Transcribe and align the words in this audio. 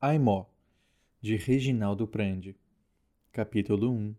Aimó, 0.00 0.48
de 1.20 1.36
Reginaldo 1.36 2.06
Prandi. 2.06 2.54
Capítulo 3.32 3.90
1 3.90 4.14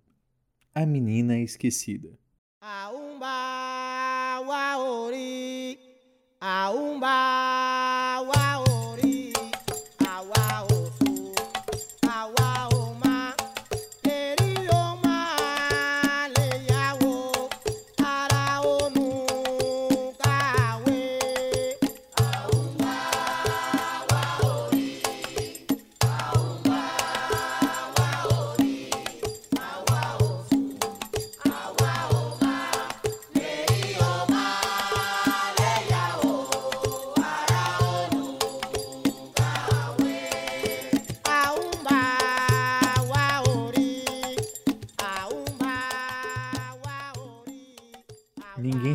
A 0.76 0.86
Menina 0.86 1.40
Esquecida 1.40 2.10
Aumba, 2.60 4.42
waori, 4.46 5.80
aumba, 6.38 7.49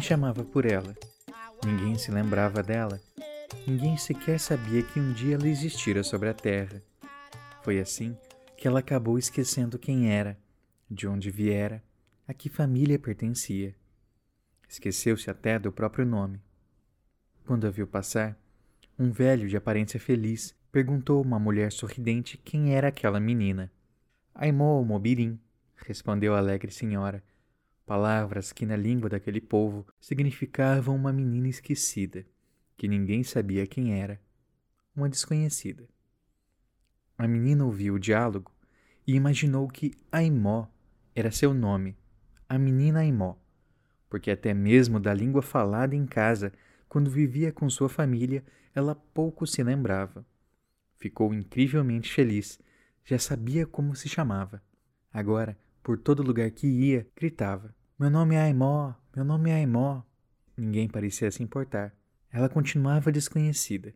chamava 0.05 0.45
por 0.45 0.67
ela, 0.67 0.95
ninguém 1.65 1.97
se 1.97 2.11
lembrava 2.11 2.63
dela, 2.63 3.01
ninguém 3.67 3.97
sequer 3.97 4.39
sabia 4.39 4.83
que 4.83 5.01
um 5.01 5.15
dia 5.15 5.35
ela 5.35 5.49
existira 5.49 6.05
sobre 6.05 6.29
a 6.29 6.35
terra. 6.35 6.83
Foi 7.63 7.81
assim 7.81 8.15
que 8.55 8.69
ela 8.69 8.81
acabou 8.81 9.19
esquecendo 9.19 9.79
quem 9.79 10.13
era, 10.13 10.39
de 10.91 11.09
onde 11.09 11.31
viera, 11.31 11.83
a 12.29 12.35
que 12.35 12.51
família 12.51 12.99
pertencia. 12.99 13.75
Esqueceu-se 14.69 15.31
até 15.31 15.59
do 15.59 15.73
próprio 15.73 16.05
nome. 16.05 16.39
Quando 17.47 17.67
a 17.67 17.71
viu 17.71 17.87
passar, 17.87 18.39
um 18.99 19.11
velho 19.11 19.49
de 19.49 19.57
aparência 19.57 19.99
feliz 19.99 20.55
perguntou 20.71 21.23
uma 21.23 21.39
mulher 21.39 21.73
sorridente 21.73 22.37
quem 22.37 22.75
era 22.75 22.89
aquela 22.89 23.19
menina. 23.19 23.73
Aimó 24.35 24.83
Mobirim, 24.83 25.41
respondeu 25.77 26.35
a 26.35 26.39
alegre 26.39 26.71
senhora, 26.71 27.23
palavras 27.85 28.53
que 28.53 28.67
na 28.67 28.77
língua 28.77 29.11
daquele 29.11 29.41
povo 29.41 29.87
significavam 30.01 30.97
uma 30.97 31.13
menina 31.13 31.49
esquecida, 31.49 32.27
que 32.77 32.89
ninguém 32.89 33.23
sabia 33.23 33.67
quem 33.67 34.01
era, 34.01 34.21
uma 34.97 35.09
desconhecida. 35.09 35.89
A 37.17 37.29
menina 37.29 37.65
ouviu 37.65 37.95
o 37.95 37.99
diálogo 37.99 38.51
e 39.07 39.15
imaginou 39.15 39.69
que 39.69 39.93
Aimó 40.11 40.67
era 41.15 41.31
seu 41.31 41.55
nome, 41.55 41.97
a 42.49 42.59
menina 42.59 43.01
Aimó, 43.01 43.37
porque 44.09 44.31
até 44.31 44.55
mesmo 44.55 44.99
da 44.99 45.13
língua 45.13 45.43
falada 45.43 45.95
em 45.95 46.07
casa, 46.07 46.53
quando 46.89 47.11
vivia 47.11 47.53
com 47.53 47.69
sua 47.69 47.89
família, 47.89 48.45
ela 48.75 48.95
pouco 48.95 49.47
se 49.47 49.63
lembrava. 49.63 50.27
Ficou 50.97 51.35
incrivelmente 51.35 52.13
feliz, 52.13 52.59
já 53.05 53.19
sabia 53.19 53.67
como 53.67 53.95
se 53.95 54.09
chamava. 54.09 54.63
Agora, 55.13 55.57
por 55.85 55.99
todo 55.99 56.23
lugar 56.23 56.51
que 56.51 56.67
ia, 56.67 57.07
gritava: 57.15 57.73
Meu 57.99 58.09
nome 58.09 58.35
é 58.35 58.41
Aimó, 58.41 58.95
meu 59.15 59.25
nome 59.25 59.51
é 59.51 59.57
Aimó. 59.57 60.03
Ninguém 60.57 60.89
parecia 60.89 61.31
se 61.31 61.43
importar. 61.43 61.95
Ela 62.33 62.49
continuava 62.49 63.13
desconhecida, 63.13 63.95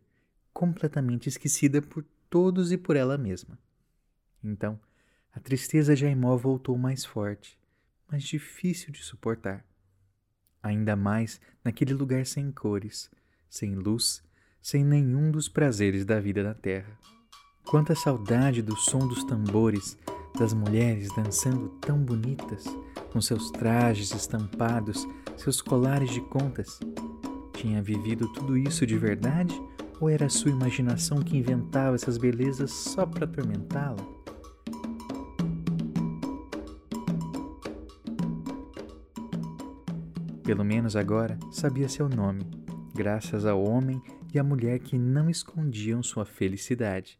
completamente 0.53 1.27
esquecida 1.27 1.81
por 1.81 2.05
todos 2.29 2.71
e 2.71 2.77
por 2.77 2.95
ela 2.95 3.17
mesma. 3.17 3.57
Então, 4.41 4.79
a 5.33 5.39
tristeza 5.39 5.95
de 5.95 6.05
Aimó 6.05 6.37
voltou 6.37 6.77
mais 6.77 7.03
forte, 7.03 7.59
mais 8.09 8.23
difícil 8.23 8.93
de 8.93 9.03
suportar. 9.03 9.65
Ainda 10.61 10.95
mais 10.95 11.41
naquele 11.63 11.93
lugar 11.93 12.25
sem 12.25 12.51
cores, 12.51 13.09
sem 13.49 13.73
luz, 13.73 14.23
sem 14.61 14.83
nenhum 14.85 15.31
dos 15.31 15.49
prazeres 15.49 16.05
da 16.05 16.19
vida 16.19 16.43
na 16.43 16.53
terra. 16.53 16.97
Quanta 17.65 17.95
saudade 17.95 18.61
do 18.61 18.75
som 18.75 19.07
dos 19.07 19.23
tambores, 19.23 19.97
das 20.37 20.53
mulheres 20.53 21.09
dançando 21.15 21.69
tão 21.81 21.97
bonitas, 21.97 22.65
com 23.11 23.19
seus 23.21 23.49
trajes 23.51 24.11
estampados, 24.11 25.07
seus 25.37 25.61
colares 25.61 26.11
de 26.11 26.21
contas. 26.21 26.79
Tinha 27.53 27.81
vivido 27.81 28.31
tudo 28.33 28.57
isso 28.57 28.85
de 28.85 28.97
verdade 28.97 29.59
ou 29.99 30.09
era 30.09 30.29
sua 30.29 30.51
imaginação 30.51 31.21
que 31.21 31.37
inventava 31.37 31.95
essas 31.95 32.17
belezas 32.17 32.71
só 32.71 33.05
para 33.05 33.25
atormentá-la? 33.25 33.97
Pelo 40.43 40.63
menos 40.63 40.95
agora 40.95 41.37
sabia 41.51 41.87
seu 41.87 42.09
nome, 42.09 42.43
graças 42.95 43.45
ao 43.45 43.61
homem 43.61 44.01
e 44.33 44.39
à 44.39 44.43
mulher 44.43 44.79
que 44.79 44.97
não 44.97 45.29
escondiam 45.29 46.01
sua 46.01 46.25
felicidade. 46.25 47.19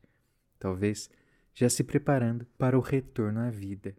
Talvez 0.58 1.10
já 1.60 1.68
se 1.68 1.84
preparando 1.84 2.46
para 2.58 2.78
o 2.78 2.82
retorno 2.82 3.42
à 3.42 3.50
vida, 3.50 3.94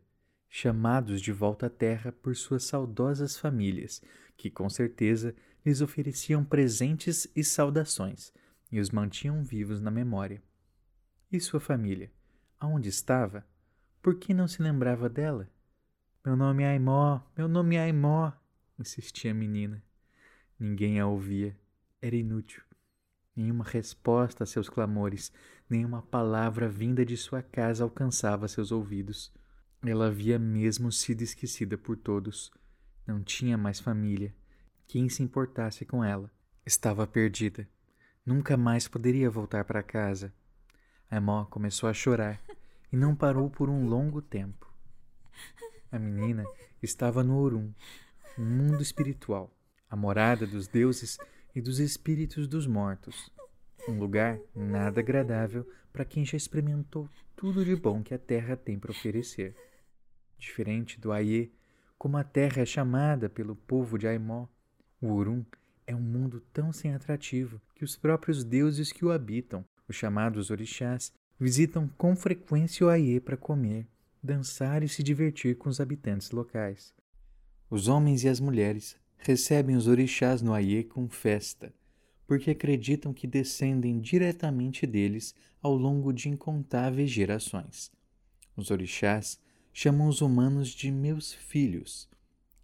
chamados 0.48 1.20
de 1.20 1.30
volta 1.30 1.66
à 1.66 1.68
terra 1.68 2.10
por 2.10 2.34
suas 2.34 2.64
saudosas 2.64 3.36
famílias, 3.36 4.00
que 4.34 4.50
com 4.50 4.70
certeza 4.70 5.34
lhes 5.62 5.82
ofereciam 5.82 6.42
presentes 6.42 7.30
e 7.36 7.44
saudações 7.44 8.32
e 8.72 8.80
os 8.80 8.88
mantinham 8.88 9.44
vivos 9.44 9.78
na 9.78 9.90
memória. 9.90 10.42
E 11.30 11.38
sua 11.38 11.60
família? 11.60 12.10
Aonde 12.58 12.88
estava? 12.88 13.46
Por 14.00 14.14
que 14.14 14.32
não 14.32 14.48
se 14.48 14.62
lembrava 14.62 15.06
dela? 15.06 15.46
Meu 16.24 16.36
nome 16.36 16.62
é 16.62 16.68
Aimó, 16.68 17.20
meu 17.36 17.46
nome 17.46 17.76
é 17.76 17.80
Aimó, 17.80 18.32
insistia 18.78 19.32
a 19.32 19.34
menina. 19.34 19.84
Ninguém 20.58 20.98
a 20.98 21.06
ouvia. 21.06 21.54
Era 22.00 22.16
inútil. 22.16 22.62
Nenhuma 23.36 23.64
resposta 23.64 24.44
a 24.44 24.46
seus 24.46 24.70
clamores, 24.70 25.30
nenhuma 25.70 26.02
palavra 26.02 26.68
vinda 26.68 27.06
de 27.06 27.16
sua 27.16 27.42
casa 27.42 27.84
alcançava 27.84 28.48
seus 28.48 28.72
ouvidos. 28.72 29.32
Ela 29.82 30.08
havia 30.08 30.38
mesmo 30.38 30.90
sido 30.90 31.22
esquecida 31.22 31.78
por 31.78 31.96
todos. 31.96 32.50
Não 33.06 33.22
tinha 33.22 33.56
mais 33.56 33.80
família. 33.80 34.34
Quem 34.86 35.08
se 35.08 35.22
importasse 35.22 35.84
com 35.84 36.04
ela? 36.04 36.30
Estava 36.66 37.06
perdida. 37.06 37.66
Nunca 38.26 38.56
mais 38.56 38.86
poderia 38.86 39.30
voltar 39.30 39.64
para 39.64 39.82
casa. 39.82 40.34
Aimó 41.10 41.44
começou 41.46 41.88
a 41.88 41.94
chorar 41.94 42.40
e 42.92 42.96
não 42.96 43.14
parou 43.14 43.48
por 43.48 43.70
um 43.70 43.86
longo 43.86 44.20
tempo. 44.20 44.72
A 45.90 45.98
menina 45.98 46.44
estava 46.82 47.24
no 47.24 47.38
Orum, 47.38 47.72
um 48.38 48.44
mundo 48.44 48.82
espiritual, 48.82 49.52
a 49.88 49.96
morada 49.96 50.46
dos 50.46 50.68
deuses 50.68 51.18
e 51.54 51.60
dos 51.60 51.80
espíritos 51.80 52.46
dos 52.46 52.66
mortos. 52.66 53.32
Um 53.88 53.98
lugar 53.98 54.38
nada 54.54 55.00
agradável 55.00 55.66
para 55.92 56.04
quem 56.04 56.24
já 56.24 56.36
experimentou 56.36 57.08
tudo 57.34 57.64
de 57.64 57.74
bom 57.74 58.02
que 58.02 58.14
a 58.14 58.18
terra 58.18 58.56
tem 58.56 58.78
para 58.78 58.90
oferecer. 58.90 59.56
Diferente 60.38 61.00
do 61.00 61.12
Aie, 61.12 61.52
como 61.98 62.16
a 62.16 62.24
terra 62.24 62.62
é 62.62 62.66
chamada 62.66 63.28
pelo 63.28 63.56
povo 63.56 63.98
de 63.98 64.06
Aimó, 64.06 64.46
o 65.00 65.08
Urum 65.08 65.44
é 65.86 65.94
um 65.94 66.00
mundo 66.00 66.40
tão 66.52 66.72
sem 66.72 66.94
atrativo 66.94 67.60
que 67.74 67.84
os 67.84 67.96
próprios 67.96 68.44
deuses 68.44 68.92
que 68.92 69.04
o 69.04 69.10
habitam, 69.10 69.64
os 69.88 69.96
chamados 69.96 70.50
orixás, 70.50 71.12
visitam 71.38 71.88
com 71.96 72.14
frequência 72.14 72.86
o 72.86 72.90
Aie 72.90 73.18
para 73.18 73.36
comer, 73.36 73.86
dançar 74.22 74.82
e 74.82 74.88
se 74.88 75.02
divertir 75.02 75.56
com 75.56 75.68
os 75.68 75.80
habitantes 75.80 76.30
locais. 76.30 76.94
Os 77.68 77.88
homens 77.88 78.22
e 78.24 78.28
as 78.28 78.40
mulheres 78.40 78.96
recebem 79.16 79.76
os 79.76 79.86
orixás 79.86 80.42
no 80.42 80.52
Aie 80.52 80.84
com 80.84 81.08
festa, 81.08 81.72
porque 82.30 82.52
acreditam 82.52 83.12
que 83.12 83.26
descendem 83.26 83.98
diretamente 83.98 84.86
deles 84.86 85.34
ao 85.60 85.74
longo 85.74 86.12
de 86.12 86.28
incontáveis 86.28 87.10
gerações. 87.10 87.90
Os 88.56 88.70
orixás 88.70 89.36
chamam 89.72 90.06
os 90.06 90.20
humanos 90.20 90.68
de 90.68 90.92
meus 90.92 91.34
filhos, 91.34 92.08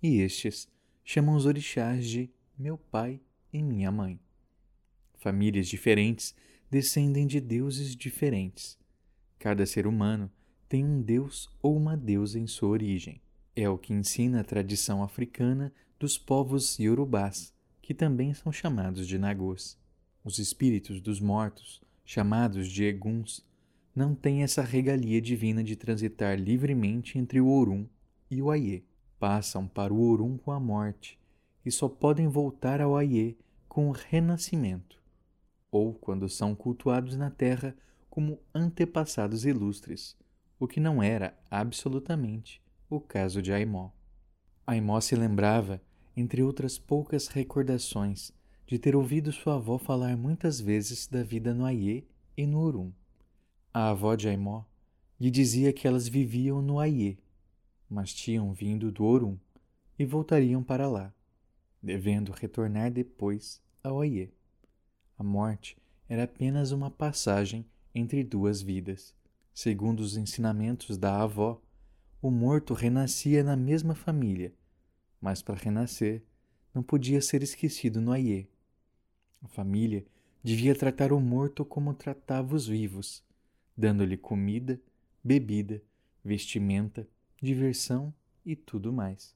e 0.01 0.21
estes 0.21 0.69
chamam 1.05 1.35
os 1.35 1.47
orixás 1.47 2.07
de 2.07 2.31
meu 2.57 2.79
pai 2.79 3.21
e 3.53 3.61
minha 3.61 3.91
mãe. 3.91 4.21
Famílias 5.19 5.67
diferentes 5.67 6.33
descendem 6.71 7.27
de 7.27 7.41
deuses 7.41 7.97
diferentes. 7.97 8.79
Cada 9.37 9.67
ser 9.67 9.85
humano 9.85 10.31
tem 10.69 10.85
um 10.85 11.03
deus 11.03 11.51
ou 11.61 11.77
uma 11.77 11.97
deusa 11.97 12.39
em 12.39 12.47
sua 12.47 12.69
origem. 12.69 13.21
É 13.57 13.69
o 13.69 13.77
que 13.77 13.93
ensina 13.93 14.43
a 14.43 14.45
tradição 14.45 15.03
africana 15.03 15.73
dos 15.99 16.17
povos 16.17 16.79
iorubás, 16.79 17.53
que 17.87 17.95
também 17.95 18.35
são 18.35 18.51
chamados 18.51 19.07
de 19.07 19.17
nagôs. 19.17 19.79
Os 20.25 20.41
espíritos 20.41 21.01
dos 21.01 21.21
mortos, 21.21 21.81
chamados 22.05 22.67
de 22.67 22.83
eguns, 22.83 23.47
não 23.95 24.13
têm 24.13 24.43
essa 24.43 24.61
regalia 24.61 25.23
divina 25.23 25.63
de 25.63 25.77
transitar 25.77 26.37
livremente 26.37 27.17
entre 27.17 27.41
o 27.41 27.47
Orum 27.47 27.87
e 28.29 28.43
o 28.43 28.51
Aie. 28.51 28.85
Passam 29.21 29.69
para 29.69 29.95
o 29.95 30.01
Orum 30.03 30.37
com 30.37 30.51
a 30.51 30.59
morte 30.59 31.17
e 31.65 31.71
só 31.71 31.89
podem 31.89 32.27
voltar 32.27 32.81
ao 32.81 32.97
Aie 32.97 33.39
com 33.69 33.89
o 33.89 33.93
renascimento, 33.93 35.01
ou 35.71 35.95
quando 35.95 36.29
são 36.29 36.57
cultuados 36.57 37.17
na 37.17 37.31
terra 37.31 37.73
como 38.11 38.41
antepassados 38.53 39.45
ilustres, 39.45 40.17
o 40.59 40.67
que 40.67 40.81
não 40.81 41.01
era 41.01 41.39
absolutamente 41.49 42.61
o 42.91 42.99
caso 42.99 43.41
de 43.41 43.53
Aimó. 43.53 43.91
Aimó 44.67 45.01
se 45.01 45.15
lembrava, 45.15 45.81
entre 46.17 46.43
outras 46.43 46.79
poucas 46.79 47.29
recordações, 47.29 48.33
de 48.67 48.79
ter 48.79 48.97
ouvido 48.97 49.31
sua 49.31 49.57
avó 49.57 49.79
falar 49.79 50.17
muitas 50.17 50.61
vezes 50.61 51.07
da 51.07 51.23
vida 51.23 51.55
no 51.55 51.65
Aie 51.65 52.07
e 52.37 52.47
no 52.47 52.61
Urum. 52.61 52.91
A 53.73 53.91
avó 53.91 54.15
de 54.15 54.29
Aimó 54.29 54.65
lhe 55.21 55.31
dizia 55.31 55.73
que 55.73 55.87
elas 55.87 56.09
viviam 56.09 56.63
no 56.63 56.81
Aie, 56.81 57.19
mas 57.89 58.13
tinham 58.15 58.53
vindo 58.53 58.91
do 58.91 59.05
Orum 59.05 59.37
e 59.99 60.05
voltariam 60.05 60.63
para 60.63 60.89
lá, 60.89 61.15
devendo 61.83 62.33
retornar 62.33 62.91
depois 62.91 63.61
ao 63.83 64.01
Aie. 64.01 64.33
A 65.19 65.23
morte 65.23 65.77
era 66.09 66.25
apenas 66.25 66.73
uma 66.73 66.91
passagem 66.91 67.65
entre 67.95 68.25
duas 68.25 68.61
vidas. 68.61 69.15
Segundo 69.55 70.01
os 70.01 70.17
ensinamentos 70.17 70.99
da 70.99 71.23
avó, 71.23 71.61
o 72.21 72.31
morto 72.31 72.75
renascia 72.75 73.43
na 73.43 73.57
mesma 73.57 73.95
família, 73.95 74.53
mas 75.27 75.43
para 75.43 75.57
renascer 75.57 76.23
não 76.73 76.85
podia 76.85 77.21
ser 77.21 77.43
esquecido 77.43 78.01
no 78.01 78.13
Aie. 78.13 78.49
A 79.43 79.49
família 79.49 80.07
devia 80.41 80.73
tratar 80.73 81.13
o 81.13 81.19
morto 81.19 81.65
como 81.65 81.93
tratava 81.93 82.55
os 82.55 82.69
vivos, 82.69 83.25
dando-lhe 83.77 84.17
comida, 84.17 84.81
bebida, 85.25 85.83
vestimenta, 86.25 87.09
diversão 87.43 88.15
e 88.45 88.55
tudo 88.55 88.93
mais. 88.93 89.35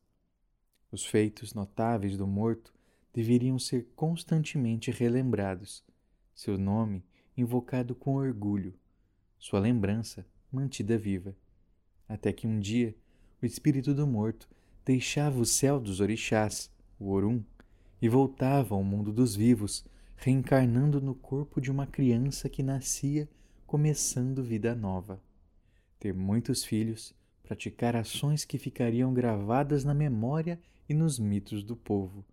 Os 0.92 1.04
feitos 1.04 1.54
notáveis 1.54 2.16
do 2.16 2.24
morto 2.24 2.72
deveriam 3.12 3.58
ser 3.58 3.88
constantemente 3.96 4.92
relembrados, 4.92 5.82
seu 6.32 6.56
nome 6.56 7.02
invocado 7.36 7.96
com 7.96 8.14
orgulho, 8.14 8.78
sua 9.40 9.58
lembrança 9.58 10.24
mantida 10.52 10.96
viva, 10.96 11.34
até 12.08 12.32
que 12.32 12.46
um 12.46 12.60
dia 12.60 12.94
o 13.42 13.44
espírito 13.44 13.92
do 13.92 14.06
morto 14.06 14.48
deixava 14.90 15.38
o 15.38 15.46
céu 15.46 15.78
dos 15.78 16.00
orixás, 16.00 16.68
o 16.98 17.12
Orum, 17.12 17.44
e 18.02 18.08
voltava 18.08 18.74
ao 18.74 18.82
mundo 18.82 19.12
dos 19.12 19.36
vivos, 19.36 19.84
reencarnando 20.16 21.00
no 21.00 21.14
corpo 21.14 21.60
de 21.60 21.70
uma 21.70 21.86
criança 21.86 22.48
que 22.48 22.60
nascia 22.60 23.28
começando 23.68 24.42
vida 24.42 24.74
nova. 24.74 25.22
Ter 26.00 26.12
muitos 26.12 26.64
filhos, 26.64 27.14
praticar 27.44 27.94
ações 27.94 28.44
que 28.44 28.58
ficariam 28.58 29.14
gravadas 29.14 29.84
na 29.84 29.94
memória 29.94 30.58
e 30.88 30.92
nos 30.92 31.20
mitos 31.20 31.62
do 31.62 31.76
povo. 31.76 32.24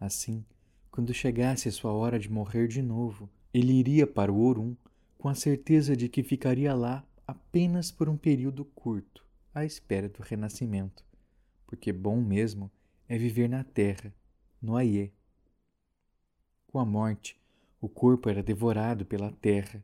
Assim, 0.00 0.42
quando 0.90 1.12
chegasse 1.12 1.68
a 1.68 1.72
sua 1.72 1.92
hora 1.92 2.18
de 2.18 2.32
morrer 2.32 2.68
de 2.68 2.80
novo, 2.80 3.28
ele 3.52 3.74
iria 3.74 4.06
para 4.06 4.32
o 4.32 4.40
Orum 4.40 4.74
com 5.18 5.28
a 5.28 5.34
certeza 5.34 5.94
de 5.94 6.08
que 6.08 6.22
ficaria 6.22 6.72
lá 6.72 7.04
apenas 7.26 7.92
por 7.92 8.08
um 8.08 8.16
período 8.16 8.64
curto, 8.64 9.22
à 9.54 9.62
espera 9.66 10.08
do 10.08 10.22
renascimento, 10.22 11.04
porque 11.72 11.90
bom 11.90 12.20
mesmo 12.20 12.70
é 13.08 13.16
viver 13.16 13.48
na 13.48 13.64
terra, 13.64 14.14
no 14.60 14.76
Aie. 14.76 15.10
Com 16.66 16.78
a 16.78 16.84
morte, 16.84 17.40
o 17.80 17.88
corpo 17.88 18.28
era 18.28 18.42
devorado 18.42 19.06
pela 19.06 19.32
terra 19.32 19.82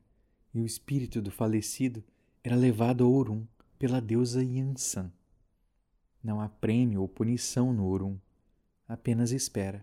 e 0.52 0.60
o 0.60 0.66
espírito 0.66 1.22
do 1.22 1.30
falecido 1.30 2.04
era 2.44 2.54
levado 2.54 3.04
ao 3.04 3.10
Orum 3.10 3.46
pela 3.78 4.02
deusa 4.02 4.44
Yansan. 4.44 5.10
Não 6.22 6.42
há 6.42 6.48
prêmio 6.50 7.00
ou 7.00 7.08
punição 7.08 7.72
no 7.72 7.86
Orum, 7.86 8.18
apenas 8.86 9.32
espera. 9.32 9.82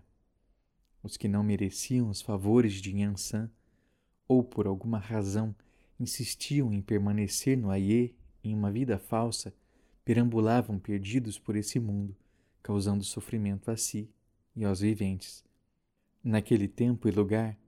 Os 1.02 1.16
que 1.16 1.26
não 1.26 1.42
mereciam 1.42 2.08
os 2.08 2.22
favores 2.22 2.74
de 2.74 2.96
Yansan 2.96 3.50
ou 4.28 4.44
por 4.44 4.68
alguma 4.68 5.00
razão 5.00 5.52
insistiam 5.98 6.72
em 6.72 6.80
permanecer 6.80 7.58
no 7.58 7.68
Aie 7.68 8.14
em 8.44 8.54
uma 8.54 8.70
vida 8.70 8.96
falsa, 8.96 9.52
perambulavam 10.06 10.78
perdidos 10.78 11.36
por 11.36 11.56
esse 11.56 11.80
mundo, 11.80 12.16
causando 12.62 13.02
sofrimento 13.02 13.72
a 13.72 13.76
si 13.76 14.08
e 14.54 14.64
aos 14.64 14.78
viventes. 14.78 15.44
Naquele 16.22 16.68
tempo 16.68 17.08
e 17.08 17.10
lugar, 17.10 17.58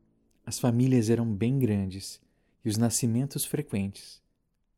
as 0.47 0.61
famílias 0.61 1.11
eram 1.11 1.27
bem 1.35 1.59
grandes 1.59 2.21
e 2.65 2.69
os 2.69 2.77
nascimentos 2.77 3.45
frequentes, 3.45 4.23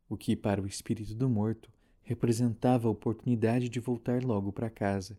o 0.09 0.17
que 0.17 0.35
para 0.35 0.63
o 0.63 0.67
espírito 0.67 1.15
do 1.15 1.29
morto 1.29 1.71
representava 2.03 2.89
a 2.89 2.91
oportunidade 2.91 3.69
de 3.69 3.79
voltar 3.79 4.25
logo 4.25 4.51
para 4.51 4.71
casa. 4.71 5.19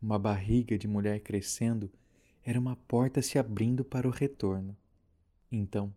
Uma 0.00 0.20
barriga 0.20 0.78
de 0.78 0.86
mulher 0.86 1.18
crescendo 1.18 1.90
era 2.44 2.60
uma 2.60 2.76
porta 2.76 3.20
se 3.20 3.40
abrindo 3.40 3.84
para 3.84 4.06
o 4.06 4.12
retorno. 4.12 4.76
Então, 5.50 5.92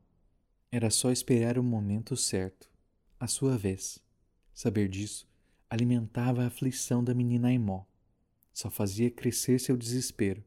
era 0.71 0.89
só 0.89 1.11
esperar 1.11 1.59
o 1.59 1.63
momento 1.63 2.17
certo, 2.17 2.71
a 3.19 3.27
sua 3.27 3.55
vez. 3.55 3.99
Saber 4.51 4.89
disso 4.89 5.28
alimentava 5.69 6.43
a 6.43 6.47
aflição 6.47 7.03
da 7.03 7.13
menina 7.13 7.49
Aimó. 7.49 7.83
Só 8.51 8.69
fazia 8.69 9.11
crescer 9.11 9.59
seu 9.59 9.77
desespero, 9.77 10.43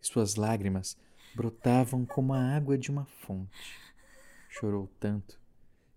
e 0.00 0.06
suas 0.06 0.36
lágrimas 0.36 0.96
brotavam 1.34 2.06
como 2.06 2.32
a 2.32 2.54
água 2.54 2.78
de 2.78 2.90
uma 2.90 3.04
fonte. 3.04 3.76
Chorou 4.48 4.88
tanto 4.98 5.38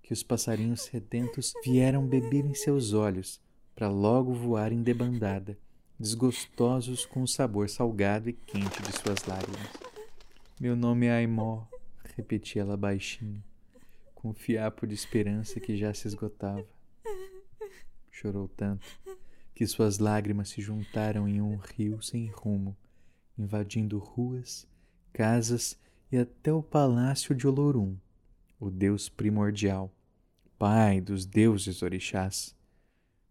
que 0.02 0.12
os 0.12 0.24
passarinhos 0.24 0.82
sedentos 0.82 1.54
vieram 1.64 2.06
beber 2.06 2.46
em 2.46 2.54
seus 2.54 2.94
olhos 2.94 3.40
para 3.76 3.90
logo 3.90 4.34
voarem 4.34 4.84
debandada, 4.84 5.58
desgostosos 6.00 7.06
com 7.06 7.24
o 7.24 7.28
sabor 7.28 7.70
salgado 7.70 8.30
e 8.30 8.34
quente 8.34 8.82
de 8.82 8.92
suas 8.92 9.24
lágrimas. 9.26 9.70
Meu 10.60 10.76
nome 10.76 11.06
é 11.08 11.12
Aimó, 11.12 11.66
repetia 12.16 12.62
ela 12.62 12.78
baixinho, 12.78 13.44
com 14.14 14.30
o 14.30 14.34
fiapo 14.34 14.86
de 14.86 14.94
esperança 14.94 15.60
que 15.60 15.78
já 15.78 15.94
se 15.94 16.08
esgotava. 16.08 16.68
Chorou 18.14 18.48
tanto 18.48 18.86
que 19.56 19.66
suas 19.66 19.98
lágrimas 19.98 20.50
se 20.50 20.62
juntaram 20.62 21.28
em 21.28 21.42
um 21.42 21.58
rio 21.58 22.02
sem 22.02 22.28
rumo, 22.28 22.78
invadindo 23.38 23.98
ruas, 23.98 24.68
casas 25.12 25.78
e 26.12 26.18
até 26.18 26.54
o 26.54 26.62
palácio 26.62 27.34
de 27.34 27.48
Olorum, 27.48 27.98
o 28.60 28.70
deus 28.70 29.10
primordial, 29.10 29.92
pai 30.60 31.02
dos 31.02 31.26
deuses 31.26 31.82
orixás. 31.82 32.56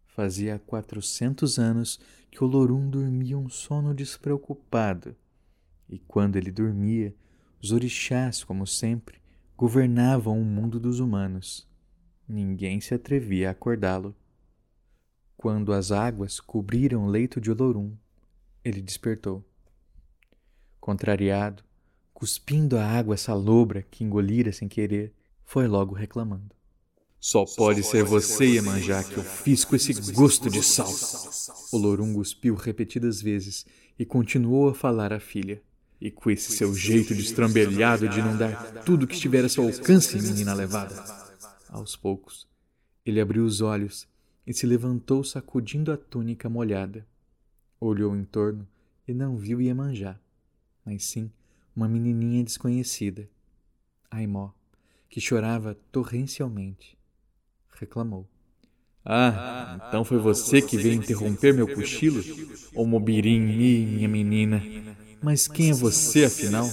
Fazia 0.05 0.59
quatrocentos 0.59 1.57
anos 1.57 1.99
que 2.29 2.43
Olorum 2.43 2.89
dormia 2.89 3.37
um 3.37 3.49
sono 3.49 3.95
despreocupado, 3.95 5.15
e 5.89 5.97
quando 5.97 6.35
ele 6.35 6.51
dormia, 6.51 7.15
os 7.61 7.71
orixás, 7.71 8.43
como 8.43 8.67
sempre, 8.67 9.17
governavam 9.55 10.39
o 10.39 10.45
mundo 10.45 10.77
dos 10.77 10.99
humanos. 10.99 11.67
Ninguém 12.27 12.81
se 12.81 12.93
atrevia 12.93 13.47
a 13.47 13.51
acordá-lo. 13.51 14.13
Quando 15.43 15.73
as 15.73 15.91
águas 15.91 16.39
cobriram 16.39 17.03
o 17.03 17.09
leito 17.09 17.41
de 17.41 17.51
Olorum, 17.51 17.97
ele 18.63 18.81
despertou. 18.81 19.43
Contrariado, 20.79 21.61
cuspindo 22.13 22.77
a 22.77 22.85
água 22.85 23.17
salobra 23.17 23.85
que 23.91 24.05
engolira 24.05 24.53
sem 24.53 24.69
querer, 24.69 25.13
foi 25.43 25.67
logo 25.67 25.93
reclamando. 25.93 26.55
Só 27.19 27.43
pode 27.43 27.83
ser 27.83 28.05
você, 28.05 28.45
Iemanjá, 28.53 29.03
que 29.03 29.17
eu 29.17 29.23
fiz 29.25 29.65
com 29.65 29.75
esse 29.75 30.13
gosto 30.13 30.49
de 30.49 30.63
sal. 30.63 30.87
Olorum 31.73 32.13
cuspiu 32.13 32.55
repetidas 32.55 33.21
vezes 33.21 33.65
e 33.99 34.05
continuou 34.05 34.69
a 34.69 34.73
falar 34.73 35.11
à 35.11 35.19
filha. 35.19 35.61
E 35.99 36.09
com 36.09 36.31
esse 36.31 36.53
seu 36.53 36.73
jeito 36.73 37.13
de 37.13 37.21
estrambelhado 37.21 38.07
de 38.07 38.21
não 38.21 38.37
dar 38.37 38.81
tudo 38.85 39.05
que 39.05 39.15
estiver 39.15 39.43
a 39.43 39.49
seu 39.49 39.65
alcance, 39.65 40.15
menina 40.21 40.53
levada. 40.53 40.95
Aos 41.67 41.97
poucos, 41.97 42.47
ele 43.05 43.19
abriu 43.19 43.43
os 43.43 43.59
olhos 43.59 44.07
e 44.45 44.53
se 44.53 44.65
levantou 44.65 45.23
sacudindo 45.23 45.91
a 45.91 45.97
túnica 45.97 46.49
molhada. 46.49 47.05
Olhou 47.79 48.15
em 48.15 48.23
torno 48.23 48.67
e 49.07 49.13
não 49.13 49.35
viu 49.35 49.61
Iemanjá, 49.61 50.19
mas 50.85 51.05
sim 51.05 51.31
uma 51.75 51.87
menininha 51.87 52.43
desconhecida, 52.43 53.27
Aimó, 54.11 54.51
que 55.09 55.19
chorava 55.19 55.75
torrencialmente. 55.91 56.97
Reclamou. 57.71 58.27
Ah, 59.05 59.81
então 59.87 60.05
foi 60.05 60.17
você 60.17 60.61
que 60.61 60.77
veio 60.77 60.93
interromper 60.93 61.53
meu 61.53 61.67
cochilo? 61.67 62.23
Ô 62.73 62.85
Mobirim, 62.85 63.39
minha 63.41 64.07
menina. 64.07 64.63
Mas 65.21 65.47
quem 65.47 65.71
é 65.71 65.73
você, 65.73 66.25
afinal? 66.25 66.69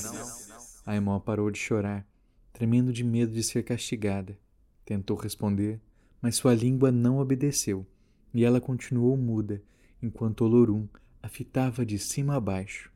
Aimó 0.86 1.18
parou 1.18 1.50
de 1.50 1.58
chorar, 1.58 2.06
tremendo 2.52 2.92
de 2.92 3.02
medo 3.02 3.32
de 3.32 3.42
ser 3.42 3.64
castigada. 3.64 4.38
Tentou 4.84 5.16
responder, 5.16 5.80
mas 6.20 6.36
sua 6.36 6.54
língua 6.54 6.90
não 6.90 7.18
obedeceu, 7.18 7.86
e 8.32 8.44
ela 8.44 8.60
continuou 8.60 9.16
muda, 9.16 9.62
enquanto 10.02 10.44
Olorum 10.44 10.86
a 11.22 11.28
fitava 11.28 11.84
de 11.84 11.98
cima 11.98 12.36
a 12.36 12.40
baixo. 12.40 12.90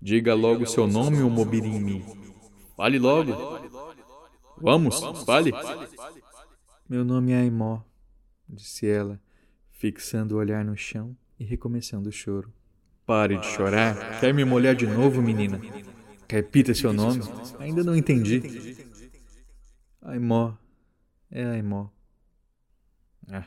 Diga 0.00 0.34
logo 0.34 0.66
seu 0.66 0.86
nome, 0.86 1.22
ô 1.22 1.28
Mobirimi. 1.30 2.04
Fale 2.76 2.98
logo. 2.98 3.32
Vamos, 4.58 5.00
fale. 5.24 5.52
Meu 6.88 7.04
nome 7.04 7.32
é 7.32 7.38
Aimó, 7.38 7.80
disse 8.48 8.86
ela, 8.86 9.20
fixando 9.70 10.36
o 10.36 10.38
olhar 10.38 10.64
no 10.64 10.76
chão 10.76 11.16
e 11.38 11.44
recomeçando 11.44 12.08
o 12.08 12.12
choro. 12.12 12.52
Pare 13.04 13.38
de 13.38 13.46
chorar. 13.46 14.20
Quer 14.20 14.32
me 14.34 14.44
molhar 14.44 14.74
de 14.74 14.86
novo, 14.86 15.22
menina? 15.22 15.60
Repita 16.28 16.74
seu 16.74 16.92
nome. 16.92 17.20
Ainda 17.58 17.84
não 17.84 17.96
entendi. 17.96 18.76
Aimó, 20.02 20.54
É 21.30 21.44
Aimó. 21.44 21.88
Ah, 23.28 23.44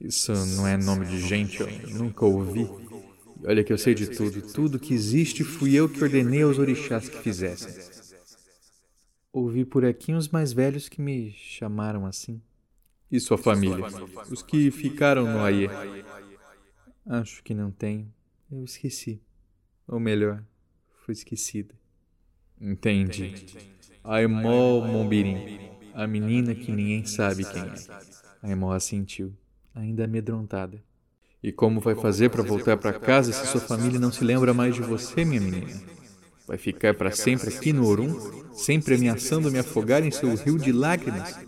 isso 0.00 0.32
não 0.56 0.66
é 0.66 0.76
nome 0.76 1.06
de 1.06 1.20
gente, 1.20 1.60
eu 1.60 1.68
nunca 1.90 2.24
ouvi. 2.24 2.68
Olha 3.44 3.62
que 3.62 3.72
eu 3.72 3.78
sei 3.78 3.94
de 3.94 4.06
tudo. 4.06 4.40
Tudo 4.52 4.78
que 4.78 4.94
existe 4.94 5.44
fui 5.44 5.74
eu 5.74 5.88
que 5.88 6.02
ordenei 6.02 6.42
aos 6.42 6.58
orixás 6.58 7.08
que 7.08 7.18
fizessem. 7.18 7.74
Ouvi 9.32 9.64
por 9.64 9.84
aqui 9.84 10.14
uns 10.14 10.28
mais 10.28 10.52
velhos 10.52 10.88
que 10.88 11.00
me 11.00 11.32
chamaram 11.32 12.06
assim. 12.06 12.40
E 13.10 13.20
sua 13.20 13.36
família? 13.36 13.84
Os 14.30 14.42
que 14.42 14.70
ficaram 14.70 15.24
no 15.24 15.40
Aie? 15.44 15.68
Acho 17.06 17.42
que 17.42 17.54
não 17.54 17.70
tenho. 17.70 18.12
Eu 18.50 18.64
esqueci. 18.64 19.20
Ou 19.86 20.00
melhor, 20.00 20.42
fui 21.04 21.12
esquecida. 21.12 21.74
Entendi. 22.60 23.46
Aimó 24.02 24.80
Mombirim, 24.86 25.70
a 25.92 26.06
menina 26.06 26.54
que 26.54 26.72
ninguém 26.72 27.04
sabe 27.04 27.44
quem 27.44 27.62
é. 27.62 28.23
Aimó 28.44 28.72
assentiu, 28.72 29.32
ainda 29.74 30.04
amedrontada. 30.04 30.78
E 31.42 31.50
como 31.50 31.80
vai 31.80 31.94
fazer 31.94 32.28
para 32.28 32.42
voltar 32.42 32.76
para 32.76 32.92
casa 32.92 33.32
se 33.32 33.46
sua 33.46 33.60
família 33.60 33.98
não 33.98 34.12
se 34.12 34.22
lembra 34.22 34.52
mais 34.52 34.74
de 34.74 34.82
você, 34.82 35.24
minha 35.24 35.40
menina? 35.40 35.80
Vai 36.46 36.58
ficar 36.58 36.92
para 36.92 37.10
sempre 37.10 37.48
aqui 37.48 37.72
no 37.72 37.86
Orum, 37.86 38.52
sempre 38.52 38.96
ameaçando 38.96 39.50
me 39.50 39.58
afogar 39.58 40.04
em 40.04 40.10
seu 40.10 40.34
rio 40.34 40.58
de 40.58 40.72
lágrimas? 40.72 41.38